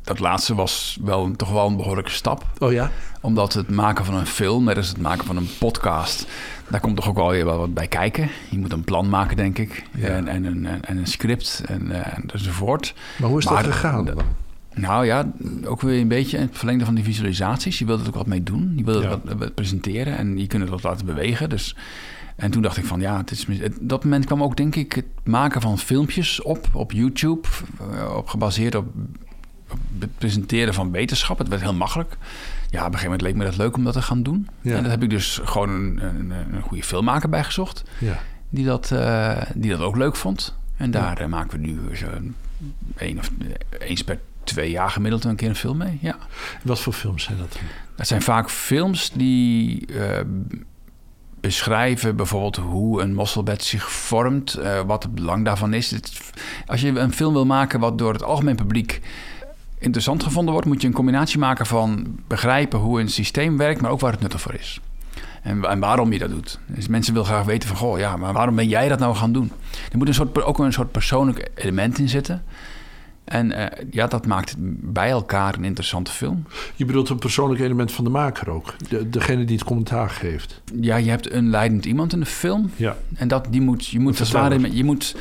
[0.03, 2.45] dat laatste was wel toch wel een behoorlijke stap.
[2.59, 2.91] Oh ja?
[3.21, 6.27] Omdat het maken van een film, net als het maken van een podcast,
[6.69, 8.29] daar komt toch ook wel weer wat bij kijken.
[8.51, 9.85] Je moet een plan maken, denk ik.
[9.95, 10.09] Ja.
[10.09, 11.91] En, en, een, en een script en,
[12.33, 12.95] enzovoort.
[13.19, 14.23] Maar hoe is dat gegaan dan?
[14.75, 15.33] Nou ja,
[15.65, 17.79] ook weer een beetje het verlengde van die visualisaties.
[17.79, 18.73] Je wilde er ook wat mee doen.
[18.77, 19.37] Je wilde ja.
[19.37, 21.49] wat, presenteren en je kunt het wat laten bewegen.
[21.49, 21.77] Dus,
[22.37, 23.47] en toen dacht ik van ja, het is,
[23.81, 27.49] dat moment kwam ook denk ik het maken van filmpjes op, op YouTube.
[27.93, 28.87] Eh, op, gebaseerd op,
[29.99, 31.39] het presenteren van wetenschap.
[31.39, 32.17] Het werd heel makkelijk.
[32.71, 34.49] Ja, op een gegeven moment leek me dat leuk om dat te gaan doen.
[34.61, 34.77] Ja.
[34.77, 37.85] En dat heb ik dus gewoon een, een, een goede filmmaker bijgezocht.
[37.99, 38.19] Ja.
[38.49, 40.55] Die, dat, uh, die dat ook leuk vond.
[40.77, 42.35] En daar uh, maken we nu zo'n
[42.97, 43.31] één of
[43.79, 45.99] eens per twee jaar gemiddeld een keer een film mee.
[46.01, 46.17] Ja.
[46.63, 47.59] Wat voor films zijn dat?
[47.97, 50.19] Dat zijn vaak films die uh,
[51.41, 55.95] beschrijven bijvoorbeeld hoe een mosselbed zich vormt, uh, wat het belang daarvan is.
[56.67, 59.01] als je een film wil maken wat door het algemeen publiek
[59.79, 63.91] interessant gevonden wordt, moet je een combinatie maken van begrijpen hoe een systeem werkt, maar
[63.91, 64.81] ook waar het nuttig voor is.
[65.43, 66.59] En, en waarom je dat doet.
[66.67, 69.33] Dus mensen willen graag weten van, goh, ja, maar waarom ben jij dat nou gaan
[69.33, 69.53] doen?
[69.93, 72.43] Er moet een soort, ook een soort persoonlijk element in zitten.
[73.25, 74.55] En eh, ja, dat maakt
[74.93, 76.45] bij elkaar een interessante film.
[76.77, 78.75] Je bedoelt een persoonlijk element van de maker ook?
[78.89, 80.61] De, degene die het commentaar geeft?
[80.81, 82.71] Ja, je hebt een leidend iemand in de film.
[82.77, 82.97] Ja.
[83.15, 84.29] En dat, die moet, je moet,
[84.73, 85.17] je moet,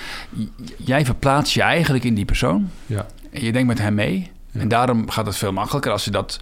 [0.77, 2.69] jij verplaatst je eigenlijk in die persoon.
[2.85, 3.05] Ja.
[3.31, 4.31] En je denkt met hem mee.
[4.51, 6.39] En daarom gaat het veel makkelijker als je dat,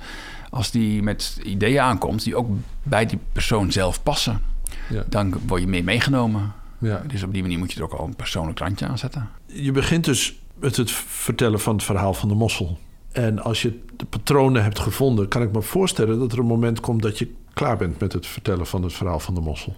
[0.50, 2.50] als die met ideeën aankomt die ook
[2.84, 4.42] bij die persoon zelf passen.
[4.90, 5.04] Ja.
[5.10, 6.54] Dan word je meer meegenomen.
[6.78, 7.02] Ja.
[7.08, 9.30] Dus op die manier moet je er ook al een persoonlijk randje aan zetten.
[9.46, 12.78] Je begint dus met het vertellen van het verhaal van de mossel.
[13.12, 16.80] En als je de patronen hebt gevonden, kan ik me voorstellen dat er een moment
[16.80, 19.76] komt dat je klaar bent met het vertellen van het verhaal van de mossel.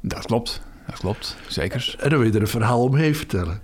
[0.00, 1.96] Dat klopt, dat klopt, zeker.
[1.98, 3.60] En dan wil je er een verhaal omheen vertellen.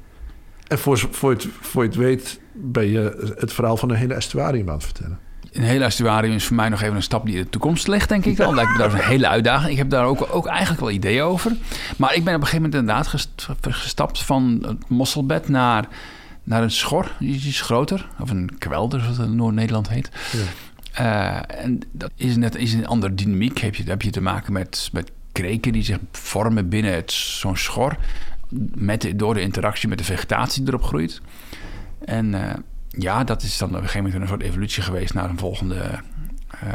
[0.67, 4.15] En voor, voor, het, voor je het weet ben je het verhaal van een hele
[4.15, 5.19] estuarium aan het vertellen.
[5.53, 8.09] Een hele estuarium is voor mij nog even een stap die in de toekomst ligt,
[8.09, 8.55] denk ik dan.
[8.55, 9.71] Lijkt me dat een hele uitdaging.
[9.71, 11.57] Ik heb daar ook, ook eigenlijk wel ideeën over.
[11.97, 13.29] Maar ik ben op een gegeven moment inderdaad
[13.61, 15.89] gestapt van het mosselbed naar,
[16.45, 17.11] naar een schor.
[17.19, 18.09] Die is groter.
[18.21, 20.11] Of een kwelder, zoals het in Noord-Nederland heet.
[20.33, 20.45] Ja.
[21.01, 23.59] Uh, en dat is net is een andere dynamiek.
[23.59, 27.97] Heb je, heb je te maken met, met kreken die zich vormen binnen zo'n schor.
[28.75, 31.21] Met, door de interactie met de vegetatie die erop groeit.
[32.05, 32.53] En uh,
[32.89, 35.75] ja, dat is dan op een gegeven moment een soort evolutie geweest naar een volgende.
[35.75, 36.71] Uh,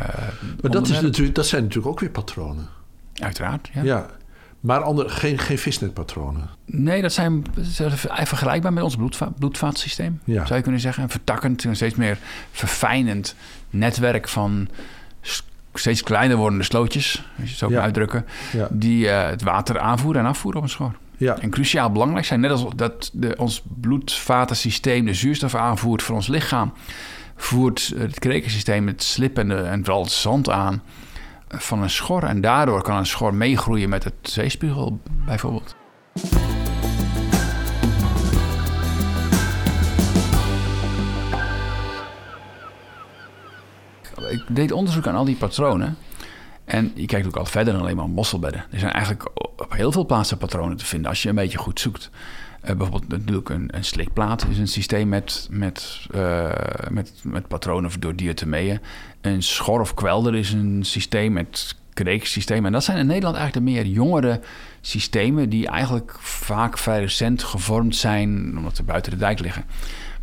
[0.61, 2.67] maar dat, is natuurlijk, dat zijn natuurlijk ook weer patronen.
[3.13, 3.81] Uiteraard, ja.
[3.81, 4.09] ja.
[4.59, 6.49] Maar ander, geen, geen visnetpatronen.
[6.65, 7.43] Nee, dat zijn
[8.23, 10.19] vergelijkbaar met ons bloedva bloedvaatsysteem.
[10.23, 10.45] Ja.
[10.45, 11.03] Zou je kunnen zeggen.
[11.03, 12.17] Een vertakkend, een steeds meer
[12.51, 13.35] verfijnend
[13.69, 14.67] netwerk van
[15.73, 17.81] steeds kleiner wordende slootjes, als je het zo kan Ja.
[17.81, 18.67] uitdrukken, Ja.
[18.71, 20.91] die uh, het water aanvoeren en afvoeren op een schor.
[21.17, 21.37] Ja.
[21.37, 26.27] En cruciaal belangrijk zijn, net als dat de, ons bloedvatensysteem de zuurstof aanvoert voor ons
[26.27, 26.73] lichaam,
[27.35, 30.81] voert het krekensysteem het slip en, de, en vooral het zand aan
[31.49, 32.23] van een schor.
[32.23, 35.75] En daardoor kan een schor meegroeien met het zeespiegel, bijvoorbeeld.
[44.29, 45.97] Ik deed onderzoek aan al die patronen.
[46.65, 48.65] En je kijkt ook al verder dan alleen maar mosselbedden.
[48.71, 51.79] Er zijn eigenlijk op heel veel plaatsen patronen te vinden als je een beetje goed
[51.79, 52.09] zoekt.
[52.63, 56.51] Uh, bijvoorbeeld natuurlijk een, een slikplaat is een systeem met, met, uh,
[56.89, 58.79] met, met patronen door diatomeeën.
[59.21, 62.65] Een schor of kwelder is een systeem met kreeksystemen.
[62.65, 64.39] En dat zijn in Nederland eigenlijk de meer jongere
[64.81, 65.49] systemen...
[65.49, 69.65] die eigenlijk vaak vrij recent gevormd zijn omdat ze buiten de dijk liggen.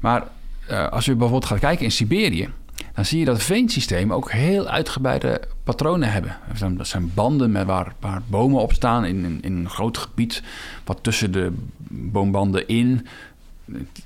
[0.01, 0.23] Maar
[0.71, 2.51] uh, als je bijvoorbeeld gaat kijken in Siberië
[2.97, 6.37] dan zie je dat veensystemen ook heel uitgebreide patronen hebben.
[6.77, 10.43] Dat zijn banden met waar, waar bomen op staan in, in, in, een groot gebied...
[10.85, 11.53] wat tussen de
[11.89, 13.07] boombanden in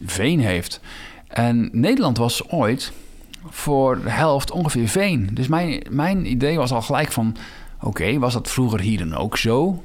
[0.04, 0.80] veen heeft.
[1.28, 2.92] En Nederland was ooit
[3.48, 5.30] voor de helft ongeveer veen.
[5.32, 7.36] Dus mijn, mijn idee was al gelijk van...
[7.76, 9.84] oké, okay, was dat vroeger hier dan ook zo?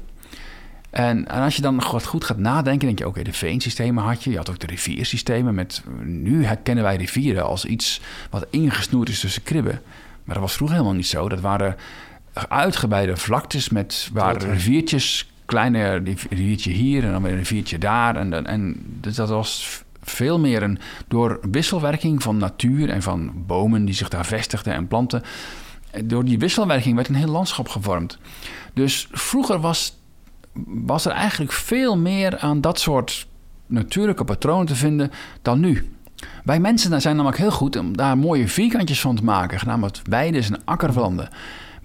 [0.90, 4.04] En, en, als je dan wat goed gaat nadenken, denk je: oké, okay, de veensystemen
[4.04, 4.30] had je.
[4.30, 5.54] Je had ook de riviersystemen.
[5.54, 9.80] Met, nu herkennen wij rivieren als iets wat ingesnoerd is tussen kribben.
[10.24, 11.28] Maar dat was vroeger helemaal niet zo.
[11.28, 11.76] Dat waren
[12.48, 15.94] uitgebreide vlaktes met waar riviertjes, kleine
[16.30, 18.16] riviertje hier en dan weer een riviertje daar.
[18.16, 23.84] En, en dus dat was veel meer een door wisselwerking van natuur en van bomen
[23.84, 25.22] die zich daar vestigden en planten.
[26.04, 28.18] Door die wisselwerking werd een heel landschap gevormd.
[28.74, 29.98] Dus vroeger was
[30.64, 33.26] was er eigenlijk veel meer aan dat soort
[33.66, 35.10] natuurlijke patronen te vinden
[35.42, 35.90] dan nu.
[36.44, 40.42] Wij mensen zijn namelijk heel goed om daar mooie vierkantjes van te maken, genaamd weiden
[40.42, 41.28] en akkerlanden,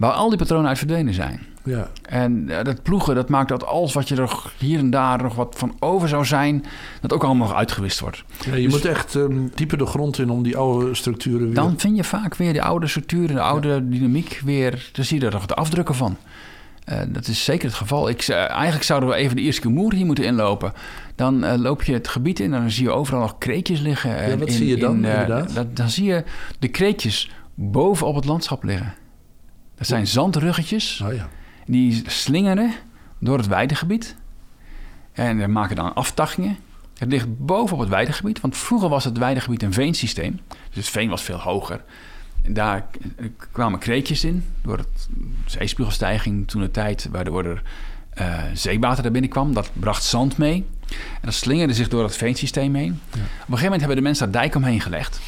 [0.02, 1.40] waar al die patronen uit verdwenen zijn.
[1.64, 1.88] Ja.
[2.02, 5.54] En dat ploegen, dat maakt dat alles wat je er hier en daar nog wat
[5.58, 6.64] van over zou zijn,
[7.00, 8.24] dat ook allemaal nog uitgewist wordt.
[8.44, 11.54] Ja, je dus, moet echt um, dieper de grond in om die oude structuren weer...
[11.54, 13.78] Dan vind je vaak weer die oude structuren, de oude ja.
[13.78, 16.16] dynamiek weer, dan zie je er nog de afdrukken van.
[16.88, 18.08] Uh, dat is zeker het geval.
[18.08, 20.72] Ik, uh, eigenlijk zouden we even de eerste Moer hier moeten inlopen.
[21.14, 24.28] Dan uh, loop je het gebied in en dan zie je overal nog kreetjes liggen.
[24.28, 25.54] Ja, wat in, zie je dan in, inderdaad?
[25.54, 26.24] Dat, dan zie je
[26.58, 28.94] de kreetjes boven op het landschap liggen.
[29.82, 31.00] Dat zijn zandruggetjes.
[31.04, 31.28] Oh, ja.
[31.66, 32.72] Die slingeren
[33.18, 34.16] door het weidegebied.
[35.12, 36.56] En maken dan aftakkingen.
[36.98, 38.40] Het ligt boven op het weidegebied.
[38.40, 40.40] Want vroeger was het weidegebied een veensysteem.
[40.48, 41.84] Dus het veen was veel hoger.
[42.42, 42.86] En daar
[43.52, 45.08] kwamen kreetjes in door het
[45.46, 47.62] zeespiegelstijging toen de tijd, waardoor er
[48.20, 49.54] uh, zeewater naar binnen kwam.
[49.54, 50.66] Dat bracht zand mee.
[50.90, 53.00] En dat slingerde zich door het veensysteem heen.
[53.10, 53.20] Ja.
[53.20, 55.20] Op een gegeven moment hebben de mensen daar dijk omheen gelegd.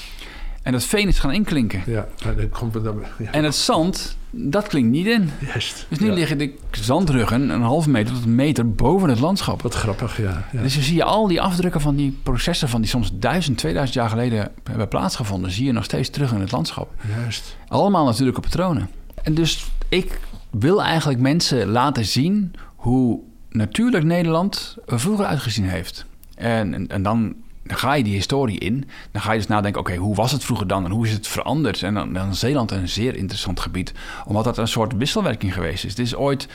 [0.64, 1.82] En dat veen is gaan inklinken.
[1.86, 3.02] Ja, maar dat komt er dan...
[3.18, 5.30] Ja, En het zand, dat klinkt niet in.
[5.40, 5.86] juist.
[5.88, 6.12] Dus nu Ja.
[6.14, 9.62] liggen de zandruggen een halve meter tot een meter boven het landschap.
[9.62, 10.46] Wat grappig, ja.
[10.52, 10.62] ja.
[10.62, 13.98] Dus dan zie je al die afdrukken van die processen van die soms 1000, 2000
[13.98, 16.92] jaar geleden hebben plaatsgevonden, zie je nog steeds terug in het landschap.
[17.18, 17.56] Juist.
[17.68, 18.88] Allemaal natuurlijke patronen.
[19.22, 26.06] En dus ik wil eigenlijk mensen laten zien hoe natuurlijk Nederland er vroeger uitgezien heeft.
[26.34, 28.88] En, en, en dan, dan ga je die historie in.
[29.10, 31.26] Dan ga je dus nadenken, oké, hoe was het vroeger dan en hoe is het
[31.26, 31.82] veranderd?
[31.82, 33.92] En dan, dan is Zeeland een zeer interessant gebied,
[34.26, 35.90] omdat dat een soort wisselwerking geweest is.
[35.90, 36.48] Het is ooit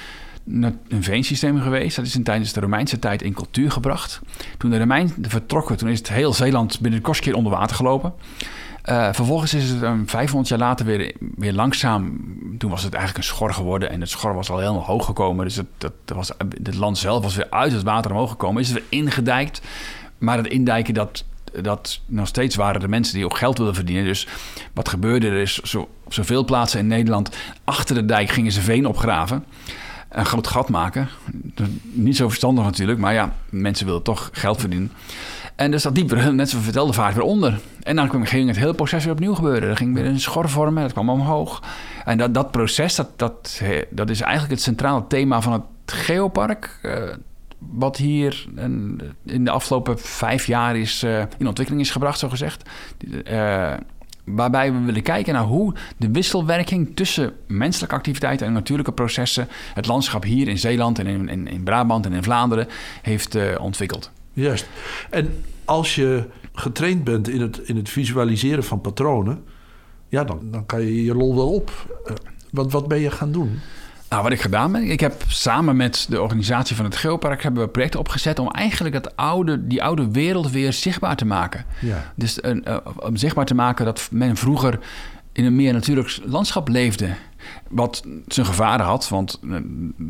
[0.88, 1.96] een veensysteem geweest.
[1.96, 4.22] Dat is in tijdens de Romeinse tijd in cultuur gebracht.
[4.58, 7.76] Toen de Romeinen vertrokken, toen is het heel Zeeland binnen de kortste keer onder water
[7.76, 8.14] gelopen.
[8.82, 12.18] Eh, vervolgens is het um, 500 jaar later weer, weer langzaam.
[12.58, 13.90] Toen was het eigenlijk een schor geworden.
[13.90, 15.46] En het schor was al helemaal hoog gekomen.
[15.46, 16.32] Dus het, dat, dat was,
[16.64, 18.62] het land zelf was weer uit het water omhoog gekomen.
[18.62, 19.62] Is het weer ingedijkt.
[20.20, 21.24] Maar het indijken, dat,
[21.62, 24.04] dat nog steeds waren de mensen die ook geld wilden verdienen.
[24.06, 24.28] Dus
[24.74, 27.36] wat gebeurde er is, zo, zoveel plaatsen in Nederland...
[27.64, 29.46] achter de dijk gingen ze veen opgraven.
[30.10, 31.10] Een groot gat maken.
[31.82, 33.00] Niet zo verstandig natuurlijk.
[33.00, 34.92] Maar ja, mensen wilden toch geld verdienen.
[35.56, 37.60] En dus dat diep, net zoals vertelden, vaart weer onder.
[37.84, 39.70] En dan kwam- ging het hele proces weer opnieuw gebeuren.
[39.70, 41.64] Er ging weer een schor vormen, dat kwam omhoog.
[42.06, 46.80] En dat, dat proces, dat, dat, dat is eigenlijk het centrale thema van het geopark.
[46.82, 46.94] eh,
[47.60, 48.46] wat hier
[49.26, 52.70] in de afgelopen vijf jaar is, eh, in ontwikkeling is gebracht, zo gezegd.
[53.24, 53.74] Eh,
[54.24, 59.88] waarbij we willen kijken naar hoe de wisselwerking tussen menselijke activiteiten en natuurlijke processen het
[59.88, 62.68] landschap hier in Zeeland en in, in, in Brabant en in Vlaanderen
[63.02, 64.12] heeft eh, ontwikkeld.
[64.34, 64.70] Juist.
[65.10, 69.44] En als je getraind bent in het, in het visualiseren van patronen,
[70.08, 71.72] ja, dan, dan kan je je lol wel op.
[72.52, 73.60] Want wat ben je gaan doen?
[74.10, 77.64] Nou, wat ik gedaan ben, ik heb samen met de organisatie van het Geopark hebben
[77.64, 81.66] we projecten opgezet om eigenlijk dat oude, die oude wereld weer zichtbaar te maken.
[81.82, 82.12] Ja.
[82.16, 84.80] Dus een, eh, om zichtbaar te maken dat men vroeger
[85.32, 87.10] in een meer natuurlijk landschap leefde.
[87.68, 89.54] Wat zijn gevaren had, want eh,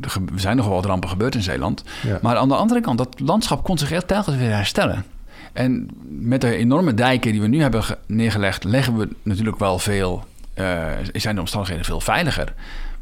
[0.01, 1.83] er zijn nogal wat rampen gebeurd in Zeeland.
[2.03, 2.19] Ja.
[2.21, 5.05] Maar aan de andere kant, dat landschap kon zich echt telkens weer herstellen.
[5.53, 9.79] En met de enorme dijken die we nu hebben ge- neergelegd, leggen we natuurlijk wel
[9.79, 12.53] veel, eh, zijn de omstandigheden veel veiliger.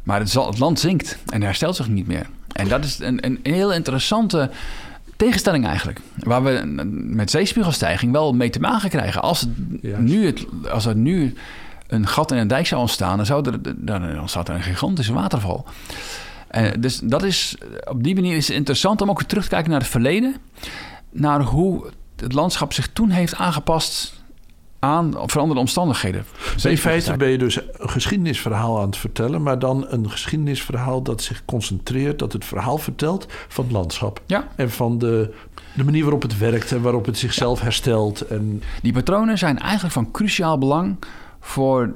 [0.02, 2.26] Maar het, zal, het land zinkt en herstelt zich niet meer.
[2.52, 4.50] En dat is een, een, heel interessante
[5.16, 6.00] tegenstelling eigenlijk.
[6.16, 9.22] Waar we met zeespiegelstijging wel mee te maken krijgen.
[9.22, 11.34] Als, het nu het, als er nu
[11.86, 15.12] een gat in een dijk zou ontstaan, dan, zou er, dan ontstaat er een gigantische
[15.12, 15.66] waterval.
[16.48, 19.70] En dus dat is, op die manier is het interessant om ook terug te kijken
[19.70, 20.36] naar het verleden.
[21.10, 24.17] Naar hoe het landschap zich toen heeft aangepast
[24.78, 26.24] aan veranderde omstandigheden.
[26.62, 31.22] In feite ben je dus een geschiedenisverhaal aan het vertellen, maar dan een geschiedenisverhaal dat
[31.22, 34.22] zich concentreert, dat het verhaal vertelt van het landschap.
[34.26, 35.34] Ja, En van de,
[35.74, 38.20] de manier waarop het werkt en waarop het zichzelf herstelt.
[38.20, 40.96] En die patronen zijn eigenlijk van cruciaal belang
[41.40, 41.94] voor,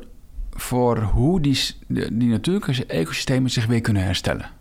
[0.51, 4.61] voor hoe die, die natuurlijke ecosystemen zich weer kunnen herstellen.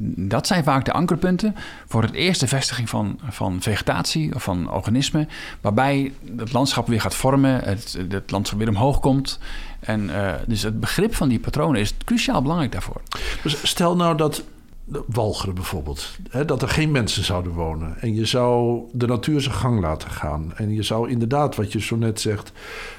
[0.00, 1.54] Dat zijn vaak de ankerpunten
[1.86, 5.28] voor het eerste vestiging van, van vegetatie of van organismen,
[5.60, 9.38] waarbij het landschap weer gaat vormen, het, het landschap weer omhoog komt.
[9.80, 13.00] En, eh, dus het begrip van die patronen is cruciaal belangrijk daarvoor.
[13.42, 14.44] Dus stel nou dat
[14.84, 19.40] de Walcheren bijvoorbeeld, hè, dat er geen mensen zouden wonen en je zou de natuur
[19.40, 22.52] zijn gang laten gaan en je zou inderdaad, wat je zo net zegt,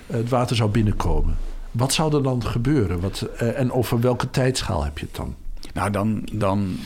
[0.08, 1.38] het water zou binnenkomen.
[1.72, 3.00] Wat zou er dan gebeuren?
[3.00, 5.36] Wat, eh, en over welke tijdschaal heb je het dan?
[5.74, 6.78] Nou, dan, dan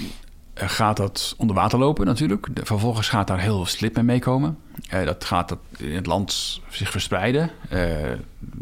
[0.53, 2.47] eh, gaat dat onder water lopen natuurlijk.
[2.53, 4.57] Vervolgens gaat daar heel veel slip mee meekomen.
[4.89, 7.49] Eh, dat gaat dat in het land zich verspreiden.
[7.69, 7.81] Eh,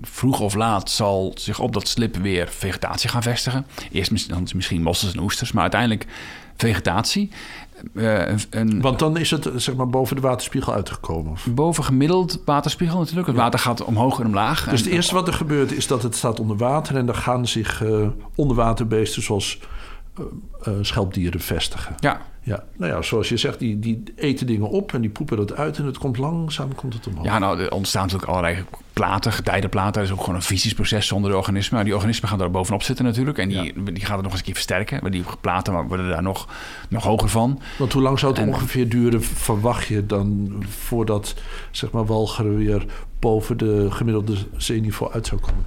[0.01, 3.65] vroeg of laat zal zich op dat slip weer vegetatie gaan vestigen.
[3.91, 6.05] Eerst dan misschien mossels en oesters, maar uiteindelijk
[6.57, 7.31] vegetatie.
[7.93, 11.31] Een, Want dan is het zeg maar boven de waterspiegel uitgekomen.
[11.31, 11.47] of?
[11.49, 13.27] bovengemiddeld waterspiegel natuurlijk.
[13.27, 14.69] Het water gaat omhoog en omlaag.
[14.69, 17.47] Dus het eerste wat er gebeurt is dat het staat onder water en dan gaan
[17.47, 17.83] zich
[18.35, 19.59] onderwaterbeesten zoals
[20.17, 20.23] eh,
[20.61, 21.95] eh, schelpdieren vestigen.
[21.99, 25.37] Ja, Ja, nou ja, zoals je zegt, die, die eten dingen op en die poepen
[25.37, 27.25] dat uit en het komt langzaam komt het omhoog.
[27.25, 29.93] Ja, nou, er ontstaan natuurlijk allerlei platen, getijdenplaten.
[29.93, 31.75] Dat is ook gewoon een fysisch proces zonder de organismen.
[31.75, 33.37] Maar die organismen gaan daar bovenop zitten natuurlijk.
[33.37, 34.99] En die, die gaan het nog eens een keer versterken.
[35.01, 36.47] Maar die platen worden daar nog,
[36.89, 37.61] nog hoger van.
[37.77, 41.35] Want hoe lang zou het En- ongeveer duren, verwacht je dan, voordat
[41.71, 42.85] zeg maar Walcheren weer
[43.19, 45.65] boven de gemiddelde zeeniveau uit zou komen?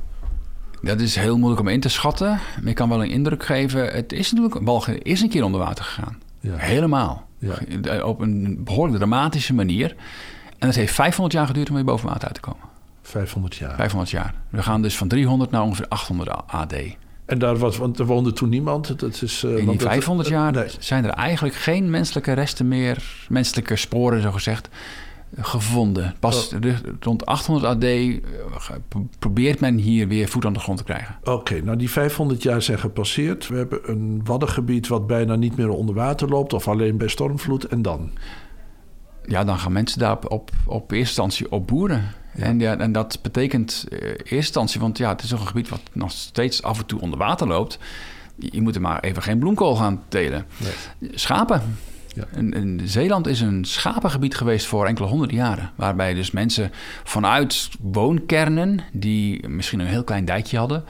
[0.84, 2.28] Dat is heel moeilijk om in te schatten.
[2.60, 3.92] Maar ik kan wel een indruk geven.
[3.92, 6.18] Het is natuurlijk, Walcheren is een keer onder water gegaan.
[6.40, 6.56] Ja.
[6.56, 7.26] Helemaal.
[7.38, 8.02] Ja.
[8.04, 9.94] Op een behoorlijk dramatische manier.
[10.58, 12.62] En het heeft 500 jaar geduurd om weer boven water uit te komen.
[13.02, 13.74] 500 jaar.
[13.74, 14.34] 500 jaar.
[14.50, 16.74] We gaan dus van 300 naar ongeveer 800 AD.
[17.26, 19.00] En daar was, want er woonde toen niemand.
[19.00, 20.68] Dat is, eh, In die want dat- 500 jaar Nee.
[20.78, 24.68] zijn er eigenlijk geen menselijke resten meer, menselijke sporen zo gezegd,
[25.36, 26.14] gevonden.
[26.20, 26.60] Pas Oh.
[27.00, 28.76] rond 800 AD eh,
[29.18, 31.18] probeert men hier weer voet aan de grond te krijgen.
[31.24, 33.48] Oké, nou die 500 jaar zijn gepasseerd.
[33.48, 36.52] We hebben een waddengebied wat bijna niet meer onder water loopt...
[36.52, 37.64] of alleen bij stormvloed.
[37.64, 38.10] En dan?
[39.26, 42.04] Ja, dan gaan mensen daar op, op, op eerste instantie op boeren.
[42.34, 45.80] En, ja, en dat betekent eh, eerste instantie, want ja, het is een gebied wat
[45.92, 47.78] nog steeds af en toe onder water loopt.
[48.36, 50.46] Je je moet er maar even geen bloemkool gaan telen.
[51.14, 51.62] Schapen.
[52.14, 52.24] Ja.
[52.32, 55.70] En, en Zeeland is een schapengebied geweest voor enkele honderden jaren.
[55.74, 56.70] Waarbij dus mensen
[57.04, 60.84] vanuit woonkernen, die misschien een heel klein dijkje hadden,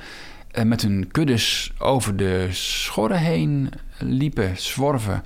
[0.50, 5.22] en met hun kuddes over de schorren heen liepen, zworven.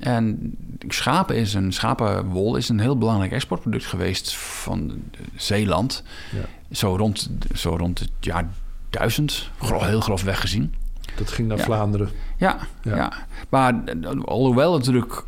[0.00, 0.54] En
[0.88, 5.02] schapen is een, schapenwol is een heel belangrijk exportproduct geweest van
[5.36, 6.02] Zeeland.
[6.34, 6.44] Ja.
[6.76, 8.48] Zo, rond, zo rond het jaar
[8.90, 10.74] 1000, gro- heel grofweg gezien.
[11.18, 11.64] Dat ging naar Ja.
[11.64, 12.08] Vlaanderen.
[12.36, 12.96] Ja, Ja.
[12.96, 13.12] ja.
[13.48, 15.24] maar eh, alhoewel natuurlijk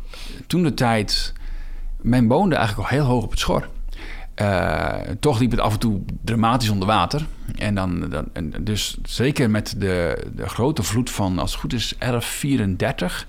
[0.47, 1.33] toen de tijd...
[2.01, 3.67] Men woonde eigenlijk al heel hoog op het schor.
[4.33, 7.25] Eh, toch liep het af en toe dramatisch onder water.
[7.57, 11.73] En dan, dan, en dus zeker met de, de grote vloed van, als het goed
[11.73, 13.27] is, 1134...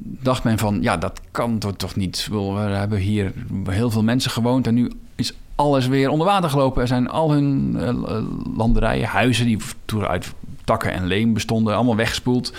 [0.00, 2.28] dacht men van, ja, dat kan toch toch niet.
[2.30, 3.32] We hebben hier
[3.68, 4.66] heel veel mensen gewoond...
[4.66, 6.82] en nu is alles weer onder water gelopen.
[6.82, 8.22] Er zijn al hun eh,
[8.56, 9.46] landerijen, huizen...
[9.46, 10.34] die toen uit
[10.68, 12.52] takken en leem bestonden, allemaal weggespoeld.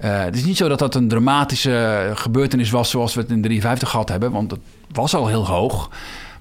[0.00, 2.90] Eh, het is niet zo dat dat een dramatische gebeurtenis was...
[2.90, 4.60] zoals we het in 53 gehad hebben, want het
[4.92, 5.90] was al heel hoog...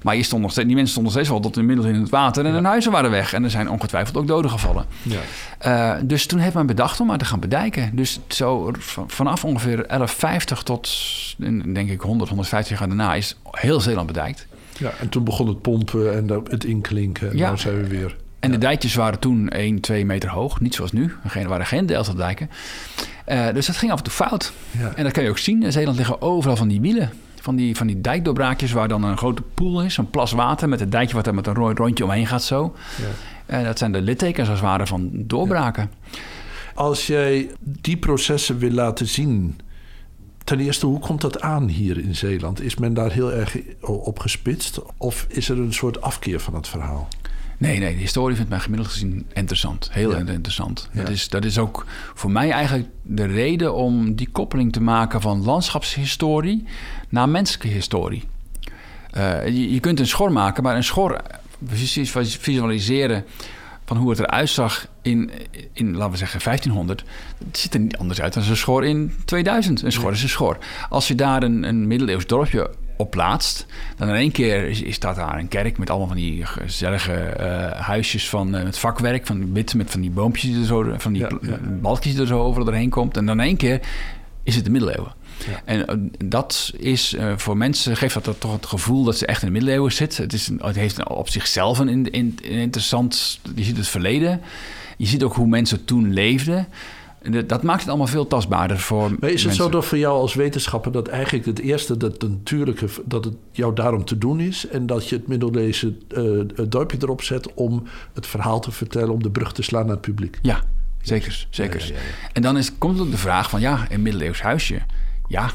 [0.02, 2.46] Maar je stond nog steeds, die mensen stonden steeds wel tot inmiddels in het water
[2.46, 3.34] en hun huizen waren weg.
[3.34, 4.86] En er zijn ongetwijfeld ook doden gevallen.
[5.02, 5.20] Ja.
[5.58, 7.96] Eh, dus toen heeft men bedacht om maar te gaan bedijken.
[7.96, 8.72] Dus zo
[9.08, 10.90] vanaf ongeveer 1150 tot,
[11.74, 14.48] denk ik, 100, 150 jaar daarna is heel Zeeland bedijkt.
[14.78, 17.32] ja, en toen begon het pompen en dat- het inklinken.
[17.32, 17.46] En Ja.
[17.46, 18.16] nou zijn we weer.
[18.46, 20.60] En de dijkjes waren toen 1, 2 meter hoog.
[20.60, 21.14] Niet zoals nu.
[21.34, 22.50] Er waren geen deltadijken.
[23.26, 24.54] Eh dus dat ging af en toe fout.
[24.72, 24.92] Ja.
[24.96, 25.64] En dat kan je ook zien.
[25.64, 27.10] In Zeeland liggen overal van die wielen.
[27.42, 29.98] Van die, van die dijkdoorbraakjes waar dan een grote poel is.
[29.98, 32.76] Een plas water met een dijkje wat er met een ro- rondje omheen gaat zo.
[32.98, 33.56] Ja.
[33.56, 35.92] En dat zijn de littekens als het ware van doorbraken.
[36.74, 39.60] Als jij die processen wil laten zien...
[40.44, 42.62] Ten eerste, hoe komt dat aan hier in Zeeland?
[42.62, 44.82] Is men daar heel erg op gespitst?
[44.98, 47.08] Of is er een soort afkeer van het verhaal?
[47.58, 49.90] Nee, nee, de historie vindt mij gemiddeld gezien interessant.
[49.92, 50.18] Heel Ja.
[50.18, 50.90] interessant.
[50.92, 51.02] Ja.
[51.02, 55.22] Dat, is, dat is ook voor mij eigenlijk de reden om die koppeling te maken
[55.22, 56.64] van landschapshistorie
[57.10, 58.24] naar menselijke historie.
[59.12, 61.22] Eh, je, je kunt een schor maken, maar een schor
[62.40, 63.26] visualiseren
[63.86, 65.32] van hoe het eruit zag in,
[65.74, 67.04] in, laten we zeggen, 1500.
[67.48, 69.82] Het ziet er niet anders uit dan een schor in 2000.
[69.82, 70.58] Een schor is een schor.
[70.90, 73.66] Als je daar een, een middeleeuws dorpje op plaatst,
[73.98, 77.14] dan in één keer is, is staat daar een kerk met allemaal van die gezellige
[77.14, 80.94] eh, huisjes van eh, met vakwerk, van wit met van die boompjes die er zo,
[80.98, 81.58] van die Ja, pl- ja.
[81.82, 83.18] balkjes er zo over doorheen komt.
[83.18, 83.80] En dan in één keer
[84.44, 85.14] is het de middeleeuwen.
[85.50, 85.62] Ja.
[85.66, 89.26] En eh, dat is eh, voor mensen geeft dat, dat toch het gevoel dat ze
[89.26, 90.24] echt in de middeleeuwen zitten.
[90.24, 93.40] Het, is een, het heeft een- op zichzelf een, in- in- een interessant.
[93.56, 94.42] Je ziet het verleden.
[94.98, 96.68] Je ziet ook hoe mensen toen leefden.
[97.26, 100.20] En dat- maakt het allemaal veel tastbaarder voor Maar is het zo dat voor jou
[100.20, 104.40] als wetenschapper dat eigenlijk het eerste, dat het natuurlijke, dat het jou daarom te doen
[104.40, 106.24] is en dat je het middeleeuwse eh,
[106.56, 107.84] het dorpje erop zet om
[108.14, 110.40] het verhaal te vertellen, om de brug te slaan naar het publiek?
[110.42, 110.62] Ja,
[111.02, 111.48] zeker.
[111.50, 111.80] zeker.
[111.80, 112.30] Ja, ja, ja, ja.
[112.34, 114.80] En dan is, komt ook de vraag van ja, een middeleeuws huisje.
[115.28, 115.50] Ja,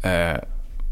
[0.00, 0.34] eh,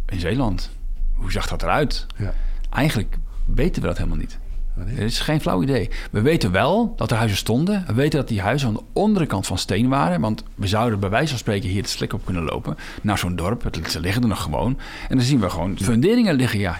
[0.08, 0.70] in Zeeland.
[1.14, 2.06] Hoe zag dat eruit?
[2.16, 2.34] Ja.
[2.70, 4.38] Eigenlijk weten we dat helemaal niet.
[4.78, 5.90] Het is geen flauw idee.
[6.10, 7.84] We weten wel dat er huizen stonden.
[7.86, 10.20] We weten dat die huizen aan de andere kant van steen waren.
[10.20, 12.76] Want we zouden bij wijze van spreken hier de slik op kunnen lopen.
[13.02, 13.62] Naar zo'n dorp.
[13.62, 14.78] Het- Ze liggen er nog gewoon.
[15.08, 16.58] En dan zien we gewoon funderingen liggen.
[16.58, 16.78] Ja.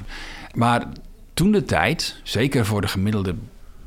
[0.54, 0.86] Maar
[1.34, 3.34] toen de tijd, zeker voor de gemiddelde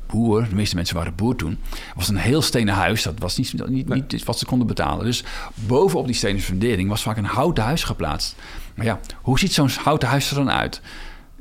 [0.06, 0.48] boer...
[0.48, 1.58] de meeste mensen waren boer toen...
[1.94, 3.02] was het een heel stenen huis.
[3.02, 5.04] Dat was niet, niet, niet wat ze konden betalen.
[5.04, 8.36] Dus bovenop die stenen fundering was vaak een houten huis geplaatst.
[8.74, 10.80] Maar ja, hoe ziet zo'n houten huis er dan uit?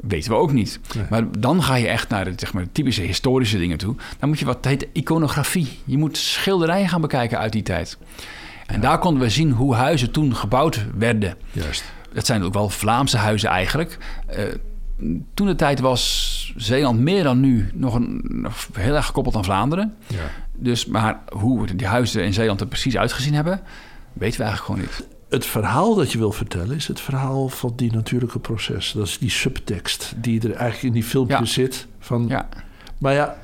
[0.02, 0.80] Weten we ook niet.
[0.96, 1.06] Nee.
[1.10, 3.96] Maar dan ga je echt naar de, zeg maar, de typische historische dingen toe.
[4.20, 5.80] Dan moet je wat heet iconografie.
[5.84, 7.98] Je moet schilderijen gaan bekijken uit die tijd.
[8.66, 11.36] En daar konden we zien hoe huizen toen gebouwd werden.
[11.52, 11.84] Juist.
[12.14, 13.98] Dat zijn ook wel Vlaamse huizen eigenlijk.
[14.28, 14.44] Eh,
[15.34, 19.44] toen de tijd was Zeeland meer dan nu nog, een, nog heel erg gekoppeld aan
[19.44, 19.96] Vlaanderen.
[20.08, 20.30] Ja.
[20.54, 23.62] Dus, maar hoe die huizen in Zeeland er precies uitgezien hebben,
[24.14, 25.17] weten we eigenlijk gewoon niet.
[25.30, 28.92] Het verhaal dat je wil vertellen is het verhaal van die natuurlijke proces.
[28.92, 31.46] Dat is die subtekst die er eigenlijk in die filmpjes Ja.
[31.64, 31.88] zit.
[32.00, 32.50] Van, Ja.
[32.98, 33.38] Maar ja,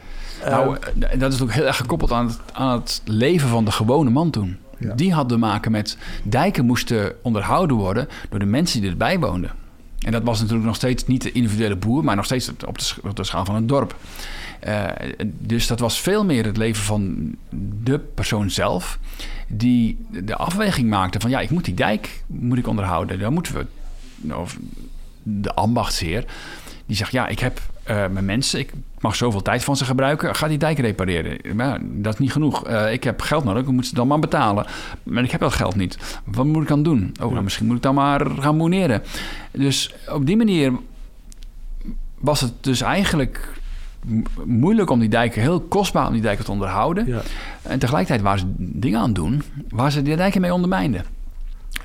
[0.43, 3.65] eh, Nou, en dat is ook heel erg gekoppeld aan het, aan het leven van
[3.65, 4.57] de gewone man toen.
[4.79, 4.93] Ja.
[4.93, 9.51] Die had te maken met dijken moesten onderhouden worden door de mensen die erbij woonden.
[9.99, 12.83] En dat was natuurlijk nog steeds niet de individuele boer, maar nog steeds op de,
[12.83, 13.95] sch- op de schaal van een dorp.
[14.59, 14.85] Eh,
[15.39, 17.31] dus dat was veel meer het leven van
[17.83, 18.99] de persoon zelf,
[19.53, 23.19] die de afweging maakte van ja, ik moet die dijk moet ik onderhouden.
[23.19, 24.57] Dan moeten we, of
[25.23, 26.25] de ambachtsheer,
[26.85, 30.35] Die zegt, ja, ik heb uh, mijn mensen, ik mag zoveel tijd van ze gebruiken.
[30.35, 31.55] Ga die dijk repareren.
[31.55, 32.67] Maar dat is niet genoeg.
[32.67, 34.65] Uh, ik heb geld nodig, ik moet ze dan maar betalen.
[35.03, 36.21] Maar ik heb dat geld niet.
[36.23, 37.15] Wat moet ik dan doen?
[37.21, 39.03] Oh, nou, misschien moet ik dan maar gaan moneren.
[39.51, 40.73] Dus op die manier
[42.17, 43.61] was het dus eigenlijk
[44.45, 47.07] moeilijk om die dijken, heel kostbaar om die dijken te onderhouden.
[47.07, 47.21] Ja.
[47.61, 51.05] En tegelijkertijd waren ze dingen aan het doen waar ze die dijken mee ondermijnden.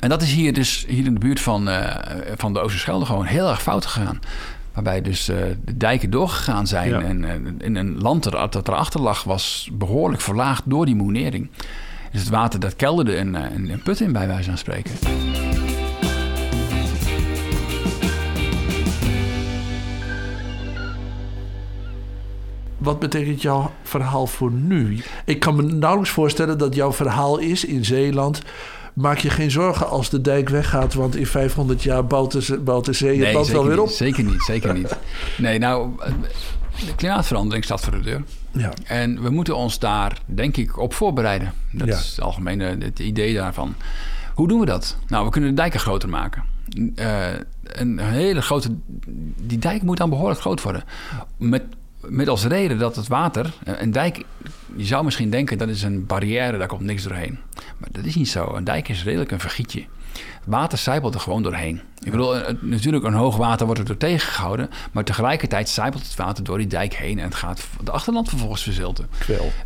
[0.01, 1.97] En dat is hier dus hier in de buurt van, uh,
[2.37, 4.21] van de Oosterschelde gewoon heel erg fout gegaan.
[4.73, 7.03] Waarbij dus uh, de dijken doorgegaan zijn.
[7.03, 11.51] En uh, in een land dat, dat erachter lag, was behoorlijk verlaagd door die moenering.
[12.12, 14.93] Dus het water dat kelderde een, een, een put in, bij wijze van spreken.
[22.89, 25.03] Wat betekent jouw verhaal voor nu?
[25.24, 28.43] Ik kan me nauwelijks voorstellen dat jouw verhaal is in Zeeland
[28.93, 32.84] maak je geen zorgen als de dijk weggaat, want in 500 jaar bouwt de, bouwt
[32.84, 33.89] de zee het land wel weer op.
[33.89, 34.97] zeker niet, zeker niet.
[35.36, 35.91] Nee, nou,
[36.86, 38.22] de klimaatverandering staat voor de deur.
[38.51, 38.72] Ja.
[38.84, 41.53] En we moeten ons daar, denk ik, op voorbereiden.
[41.72, 43.74] Dat is het algemene het idee daarvan.
[44.34, 44.97] Hoe doen we dat?
[45.07, 46.45] Nou, we kunnen de dijken groter maken.
[46.95, 47.26] Uh,
[47.62, 48.68] een hele grote.
[49.36, 50.84] Die dijk moet dan behoorlijk groot worden.
[51.36, 51.62] Met
[52.07, 54.24] met als reden dat het water, een dijk,
[54.76, 57.38] je zou misschien denken dat is een barrière, daar komt niks doorheen.
[57.78, 58.55] Maar dat is niet zo.
[58.55, 59.84] Een dijk is redelijk een vergietje.
[60.44, 61.80] Water zijpelt er gewoon doorheen.
[62.03, 66.44] Ik bedoel, natuurlijk een hoog water wordt er door tegengehouden, maar tegelijkertijd zijpelt het water
[66.44, 69.09] door die dijk heen en het gaat de achterland vervolgens verzilten.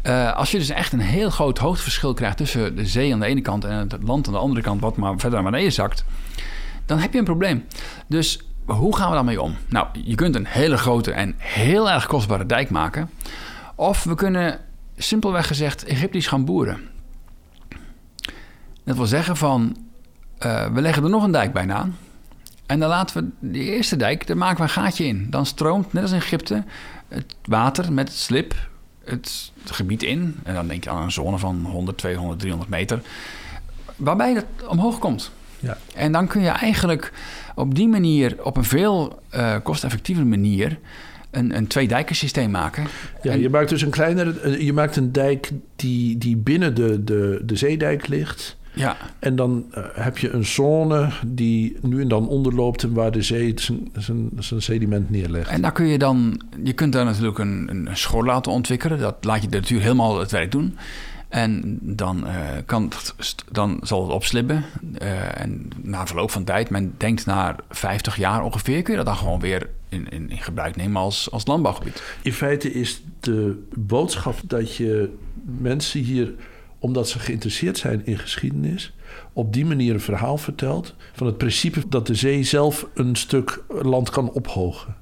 [0.02, 3.26] Uh, als je dus echt een heel groot hoogteverschil krijgt tussen de zee aan de
[3.26, 6.04] ene kant en het land aan de andere kant, wat maar verder naar beneden zakt,
[6.86, 7.64] dan heb je een probleem.
[8.06, 9.56] Dus hoe gaan we daarmee om?
[9.68, 13.10] Nou, je kunt een hele grote en heel erg kostbare dijk maken.
[13.74, 14.60] Of we kunnen
[14.96, 16.80] simpelweg gezegd Egyptisch gaan boeren.
[18.84, 19.76] Dat wil zeggen van,
[20.38, 21.96] uh, we leggen er nog een dijk bijna aan.
[22.66, 25.26] En dan laten we die eerste dijk, daar maken we een gaatje in.
[25.30, 26.64] Dan stroomt, net als in Egypte,
[27.08, 28.54] het water met het slip
[29.04, 30.40] het gebied in.
[30.42, 33.00] En dan denk je aan een zone van 100, 200, 300 meter.
[33.96, 35.30] Waarbij het omhoog komt.
[35.58, 35.78] Ja.
[35.94, 37.12] En dan kun je eigenlijk
[37.54, 40.78] op die manier, op een veel uh, kosteffectievere manier,
[41.30, 42.86] een, een twee-dijkensysteem maken.
[43.22, 47.04] Ja, je maakt dus een kleinere, eh, je maakt een dijk die, die binnen de,
[47.04, 48.56] de, de zeedijk ligt.
[48.74, 48.96] Ja.
[49.18, 53.22] En dan uh, heb je een zone die nu en dan onderloopt en waar de
[53.22, 53.54] zee
[53.92, 55.50] zijn, sediment neerlegt.
[55.50, 58.98] En daar kun je dan, je kunt daar natuurlijk een, een school laten ontwikkelen.
[58.98, 60.76] Dat laat je de natuur helemaal het werk doen.
[61.32, 62.34] En dan, uh,
[62.66, 62.92] kan
[63.50, 64.64] dan zal het opslippen.
[65.02, 69.06] Uh, en na verloop van tijd, men denkt na 50 jaar ongeveer, kun je dat
[69.06, 72.02] dan gewoon weer in, in, in, gebruik nemen als, als landbouwgebied.
[72.22, 75.14] In feite is de boodschap dat je
[75.60, 76.34] mensen hier,
[76.78, 78.92] omdat ze geïnteresseerd zijn in geschiedenis,
[79.32, 83.62] op die manier een verhaal vertelt van het principe dat de zee zelf een stuk
[83.68, 84.96] land kan ophogen.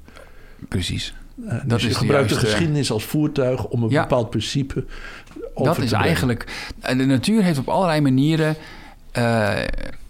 [0.68, 1.14] Precies.
[1.44, 4.84] Uh, dus dat je gebruikt de, geschiedenis als voertuig om een bepaald principe
[5.64, 6.70] dat is eigenlijk.
[6.80, 8.56] De natuur heeft op allerlei manieren.
[9.18, 9.54] Uh,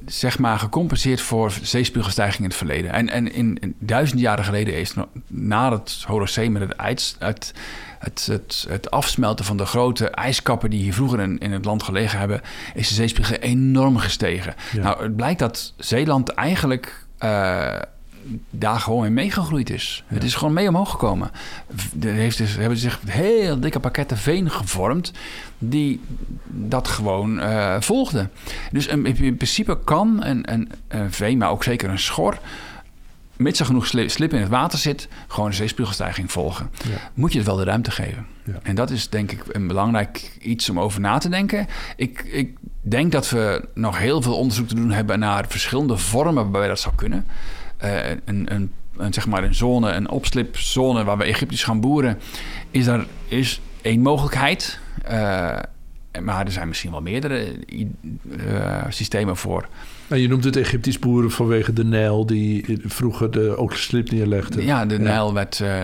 [0.06, 2.92] zeg maar gecompenseerd voor zeespiegelstijging in het verleden.
[2.92, 4.94] En, en in, in duizenden jaren geleden is
[5.26, 7.54] na het Holocene met het, ijs, het,
[7.98, 11.82] het, het, het, afsmelten van de grote ijskappen die hier vroeger in, in het land
[11.82, 12.40] gelegen hebben,
[12.74, 14.54] is de zeespiegel enorm gestegen.
[14.80, 17.76] Nou, het blijkt dat Zeeland eigenlijk uh,
[18.50, 20.04] daar gewoon in meegegroeid is.
[20.06, 21.30] Het is gewoon mee omhoog gekomen.
[22.00, 25.12] Er heeft dus, hebben zich heel dikke pakketten veen gevormd
[25.58, 26.00] die
[26.46, 28.30] dat gewoon uh, volgden.
[28.72, 32.38] Dus in, principe kan een, een, een, veen, maar ook zeker een schor
[33.40, 36.70] mits er genoeg slip in het water zit, gewoon een zeespiegelstijging volgen.
[37.14, 38.26] Moet je het wel de ruimte geven.
[38.44, 38.58] Ja.
[38.62, 41.66] En dat is denk ik een belangrijk iets om over na te denken.
[41.96, 46.34] Ik, ik denk dat we nog heel veel onderzoek te doen hebben naar verschillende vormen
[46.34, 47.26] waarbij dat zou kunnen.
[47.80, 52.18] Eh, een, een, een, zeg maar een zone, een opslipzone waar we Egyptisch gaan boeren,
[52.70, 54.78] is er is één mogelijkheid.
[55.10, 55.58] Uh,
[56.22, 59.68] maar er zijn misschien wel meerdere uh, systemen voor.
[60.08, 64.64] En je noemt het Egyptisch boeren vanwege de Nijl die vroeger de, ook slip neerlegde.
[64.64, 65.58] Ja, de Nijl werd.
[65.58, 65.82] Uh,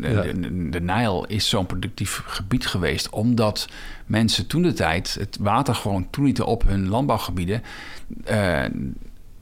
[0.00, 3.68] de, de, Nijl is zo'n productief gebied geweest, omdat
[4.06, 7.62] mensen toen de tijd het water gewoon toelieten op hun landbouwgebieden.
[8.30, 8.64] Uh,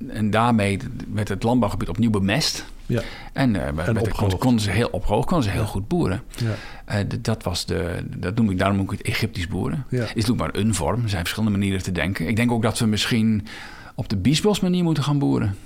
[0.08, 0.78] en daarmee
[1.12, 2.64] werd het landbouwgebied opnieuw bemest.
[2.86, 3.02] Ja.
[3.32, 6.22] En, uh, en konden ze heel opgehoogd, konden ze heel goed boeren.
[6.36, 7.00] Ja.
[7.00, 9.84] Uh, dat was de, dat noem ik, daarom noem ik het Egyptisch boeren.
[9.88, 10.02] Ja.
[10.02, 11.02] Is natuurlijk maar een vorm.
[11.02, 12.28] Er zijn verschillende manieren te denken.
[12.28, 13.46] Ik denk ook dat we misschien
[13.94, 15.56] op de biesbos manier moeten gaan boeren.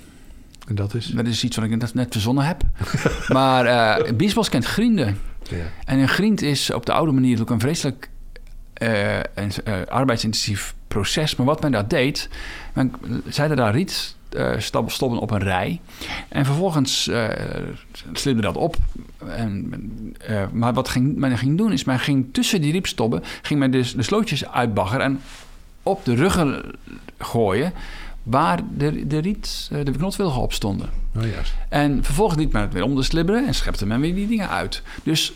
[0.67, 1.05] En dat is?
[1.05, 2.61] Dat is iets wat ik net, verzonnen heb.
[3.27, 5.17] maar uh, biesbos kent grienden.
[5.49, 5.57] Ja.
[5.85, 8.09] En een griend is op de oude manier ook een vreselijk
[8.73, 9.51] een,
[9.89, 11.35] arbeidsintensief proces.
[11.35, 12.29] Maar wat men daar deed,
[12.73, 12.91] men
[13.27, 14.53] zeiden daar riet uh,
[14.87, 15.79] stobben op een rij.
[16.29, 18.77] En vervolgens uh, dat op.
[19.27, 19.73] En,
[20.29, 23.23] uh, maar wat ging, men ging doen is, men ging tussen die riepstobben...
[23.41, 25.19] ging men dus de slootjes uitbaggeren en
[25.83, 26.63] op de ruggen
[27.17, 27.73] gooien...
[28.23, 30.89] waar de, de riet, de knotwilgen op stonden.
[31.15, 31.23] Oh,
[31.69, 33.47] En vervolgens liet men het weer om de slibberen...
[33.47, 34.81] en schepte men weer die dingen uit.
[35.03, 35.33] Dus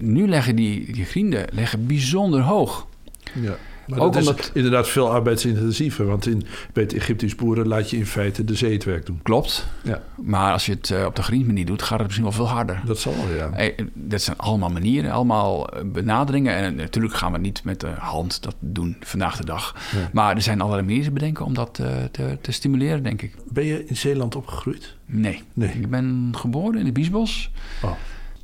[0.00, 2.86] nu leggen die, die vrienden leggen bijzonder hoog.
[3.34, 3.56] Ja.
[3.86, 6.06] Maar ook dat is inderdaad veel arbeidsintensiever.
[6.06, 9.20] Want in, bij het Egyptisch boeren laat je in feite de zee het werk doen.
[9.22, 9.66] Klopt.
[9.82, 10.02] Ja.
[10.16, 12.82] Maar als je het uh, op de manier doet, gaat het misschien wel veel harder.
[12.84, 13.50] Dat zal wel, ja.
[13.52, 16.54] Hey, dat zijn allemaal manieren, allemaal eh, benaderingen.
[16.54, 19.76] En natuurlijk gaan we niet met de hand dat doen vandaag de dag.
[20.12, 23.34] Maar er zijn allerlei manieren te bedenken om dat te, te, stimuleren, denk ik.
[23.48, 24.94] Ben je in Zeeland opgegroeid?
[25.06, 25.42] Nee.
[25.52, 25.70] nee.
[25.70, 27.50] Ik ben geboren in de Biesbos.
[27.82, 27.90] Oh.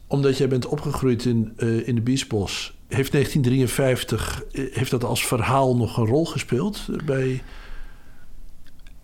[0.09, 5.27] Omdat jij bent opgegroeid in, uh, in de Biesbos heeft 1953, eh, heeft dat als
[5.27, 7.43] verhaal nog een rol gespeeld bij...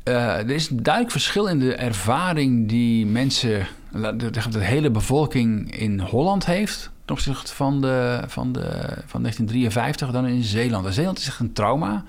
[0.08, 5.76] Uh, er is een duidelijk verschil in de ervaring die mensen, de, de, hele bevolking
[5.76, 8.60] in Holland heeft ten opzichte van, de, van, de,
[9.06, 10.86] van 1953 dan in Zeeland.
[10.86, 12.04] In Zeeland is echt een trauma.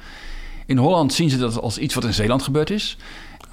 [0.66, 2.98] In Holland zien ze dat als iets wat in Zeeland gebeurd is.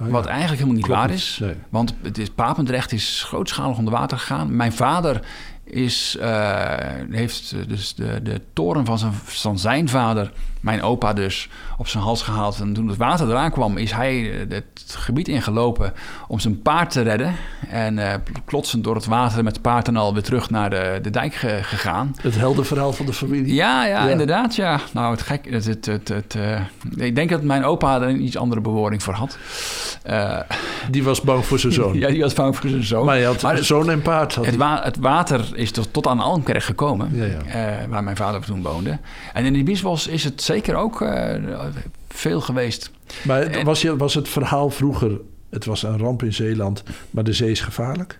[0.05, 1.41] Oh wat eigenlijk helemaal niet waar is.
[1.69, 4.55] Want het is, Papendrecht is grootschalig onder water gegaan.
[4.55, 5.21] Mijn vader
[5.63, 6.71] is, uh,
[7.09, 10.31] heeft dus de, de toren van zijn, van zijn vader,
[10.63, 12.59] mijn opa dus, op zijn hals gehaald.
[12.59, 15.93] En toen het water eraan kwam, is hij het gebied ingelopen
[16.27, 17.35] om zijn paard te redden.
[17.69, 18.13] En uh,
[18.45, 22.15] klotsend door het water met paard en al weer terug naar de, de dijk gegaan.
[22.21, 23.53] Het heldenverhaal van de familie.
[23.53, 24.55] Ja, ja, inderdaad.
[24.55, 24.79] Ja.
[24.93, 25.49] Nou, het gek.
[25.49, 29.03] Het, het, het, het uh, ik denk dat mijn opa er een iets andere bewoording
[29.03, 29.37] voor had.
[30.89, 31.97] die was bang voor zijn zoon.
[31.99, 33.05] ja, die was bang voor zijn zoon.
[33.05, 34.35] Maar je had maar zoon en paard.
[34.35, 37.87] Had het, wa het water is tot, tot aan Almkerk gekomen, ja, ja.
[37.89, 38.99] Waar mijn vader toen woonde.
[39.33, 41.35] En in die Biesbos is het zeker ook uh,
[42.09, 42.91] veel geweest.
[43.23, 47.33] Maar was, je, was het verhaal vroeger, het was een ramp in Zeeland, maar de
[47.33, 48.19] zee is gevaarlijk?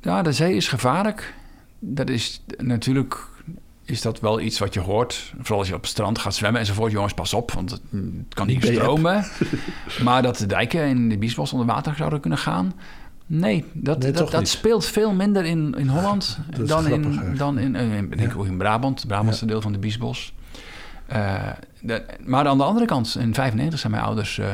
[0.00, 1.34] Ja, de zee is gevaarlijk.
[1.78, 3.28] Dat is natuurlijk
[3.84, 5.32] is dat wel iets wat je hoort.
[5.38, 6.92] Vooral als je op het strand gaat zwemmen enzovoort.
[6.92, 7.80] Jongens, pas op, want het,
[8.28, 9.26] kan niet stromen.
[10.04, 12.72] maar dat de dijken in de Biesbos onder water zouden kunnen gaan...
[13.32, 17.96] Nee, dat, dat, dat speelt veel minder in, in Holland dan, in, dan in, uh,
[17.96, 19.06] in, denk in Brabant.
[19.06, 20.34] Brabantse deel van de Biesbos.
[21.12, 21.42] Uh,
[22.24, 24.46] maar aan de andere kant, in 1995 zijn mijn ouders uh,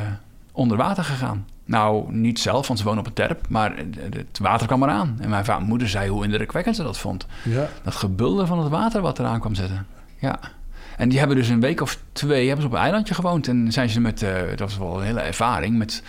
[0.52, 1.46] onder water gegaan.
[1.64, 3.76] Nou, niet zelf, want ze wonen op een terp, maar
[4.10, 5.16] het water kwam eraan.
[5.20, 7.26] En mijn moeder zei hoe indrukwekkend ze dat vond.
[7.42, 7.68] Ja.
[7.82, 9.86] Dat gebulder van het water wat eraan kwam zetten.
[10.18, 10.38] Ja.
[10.96, 13.48] En die hebben dus een week of twee hebben ze op een eilandje gewoond.
[13.48, 16.02] En zijn ze met, dat was wel een hele ervaring, met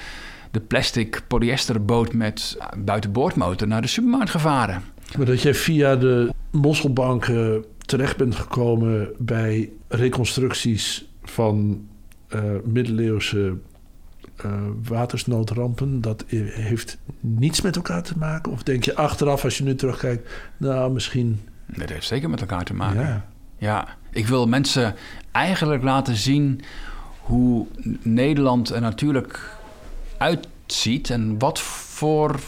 [0.57, 4.83] de plastic polyesterboot met buitenboordmotor naar de supermarkt gevaren.
[5.17, 11.87] Maar dat jij via de Mosselbanken terecht bent gekomen bij reconstructies van
[12.35, 13.57] uh, middeleeuwse
[14.45, 14.51] uh,
[14.87, 18.51] watersnoodrampen, dat heeft niets met elkaar te maken?
[18.51, 21.39] Of denk je achteraf, als je nu terugkijkt, nou misschien.
[21.65, 23.01] Dat heeft zeker met elkaar te maken.
[23.01, 23.25] Ja.
[23.57, 24.95] ja, ik wil mensen
[25.31, 26.61] eigenlijk laten zien
[27.21, 27.67] hoe
[28.01, 29.56] Nederland er natuurlijk
[30.17, 32.39] uitziet en wat voor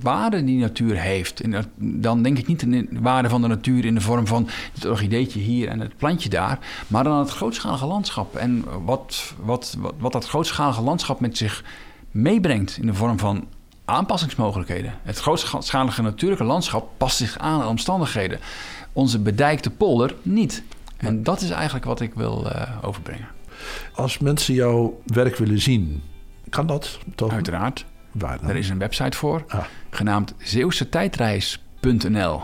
[0.00, 1.40] waarde die natuur heeft.
[1.40, 4.84] En dan denk ik niet de waarde van de natuur in de vorm van het
[4.84, 8.36] orchideetje hier en het plantje daar, maar dan het grootschalige landschap.
[8.36, 11.64] En wat, wat, wat, dat grootschalige landschap met zich
[12.10, 13.46] meebrengt in de vorm van
[13.84, 14.94] aanpassingsmogelijkheden.
[15.02, 18.40] Het grootschalige natuurlijke landschap past zich aan aan omstandigheden.
[18.92, 20.62] Onze bedijkte polder niet.
[20.96, 23.28] En dat is eigenlijk wat ik wil uh, overbrengen.
[23.94, 26.02] Als mensen jouw werk willen zien,
[26.54, 26.98] kan dat?
[27.14, 27.32] Toch?
[27.32, 27.84] Uiteraard.
[28.12, 29.64] Waar Er is een website voor, ah.
[29.90, 32.42] genaamd zeeuwsetijdreis.nl.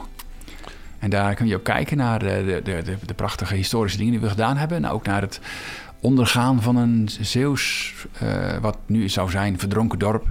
[0.98, 4.20] En daar kun je ook kijken naar de, de, de, de, prachtige historische dingen die
[4.20, 4.76] we gedaan hebben.
[4.76, 5.40] En ook naar het
[6.00, 10.26] ondergaan van een Zeeuws, uh, wat nu zou zijn, verdronken dorp.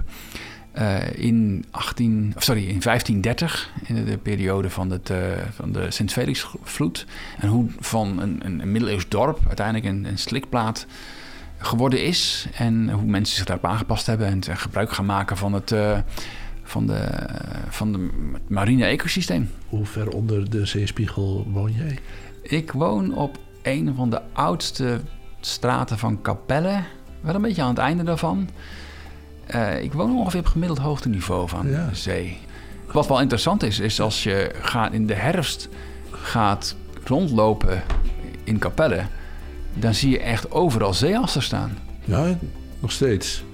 [0.78, 5.18] Uh, in, 18, sorry, in 1530, in de, periode van, het, uh,
[5.54, 7.06] van de Sint-Felix-vloed.
[7.38, 10.86] En hoe van een, een, een middeleeuws dorp uiteindelijk een, een slikplaat
[11.60, 12.46] geworden is.
[12.54, 15.98] En hoe mensen zich daarop aangepast hebben en gebruik gaan maken van het, uh,
[16.62, 17.08] van de,
[17.68, 18.08] van de
[18.48, 19.50] marine ecosysteem.
[19.68, 21.98] Hoe ver onder de zeespiegel woon jij?
[22.42, 25.00] Ik woon op een van de oudste
[25.40, 26.82] straten van Capelle.
[27.20, 28.48] Wel een beetje aan het einde daarvan.
[29.54, 32.38] Uh, ik woon ongeveer op gemiddeld hoogteniveau van de zee.
[32.92, 35.68] Wat wel interessant is, is als je gaat in de herfst
[36.10, 37.82] gaat rondlopen
[38.44, 39.02] in Capelle
[39.74, 41.78] dan zie je echt overal zeeassen staan.
[42.04, 42.38] Ja,
[42.80, 43.44] nog steeds.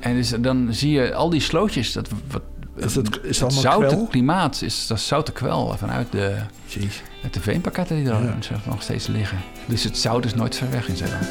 [0.00, 1.92] En dus, dan zie je al die slootjes.
[1.92, 2.42] Dat, wat,
[2.76, 6.36] is het, is het zoute klimaat, is dat zoute kwel vanuit de,
[7.30, 8.36] de veenpakketten die er ja.
[8.66, 9.38] nog steeds liggen.
[9.66, 11.28] Dus het zout is nooit ver weg in Zeeland.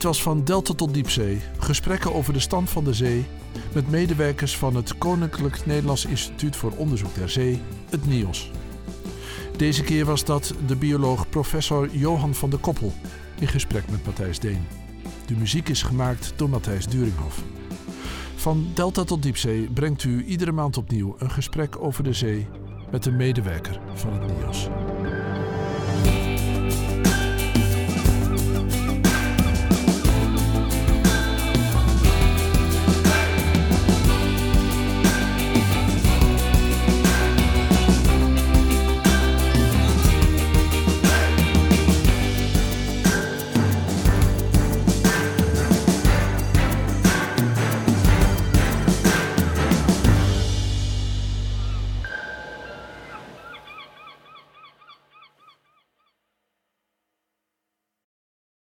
[0.00, 1.40] Dit was van Delta tot Diepzee.
[1.58, 3.26] Gesprekken over de stand van de zee
[3.74, 8.50] met medewerkers van het Koninklijk Nederlands Instituut voor Onderzoek der Zee, het NIOS.
[9.56, 12.92] Deze keer was dat de bioloog professor Johan van der Koppel
[13.40, 14.66] in gesprek met Matthijs Deen.
[15.26, 17.42] De muziek is gemaakt door Matthijs Duringhoff.
[18.34, 22.48] Van Delta tot Diepzee brengt u iedere maand opnieuw een gesprek over de zee
[22.90, 24.68] met een medewerker van het NIOS.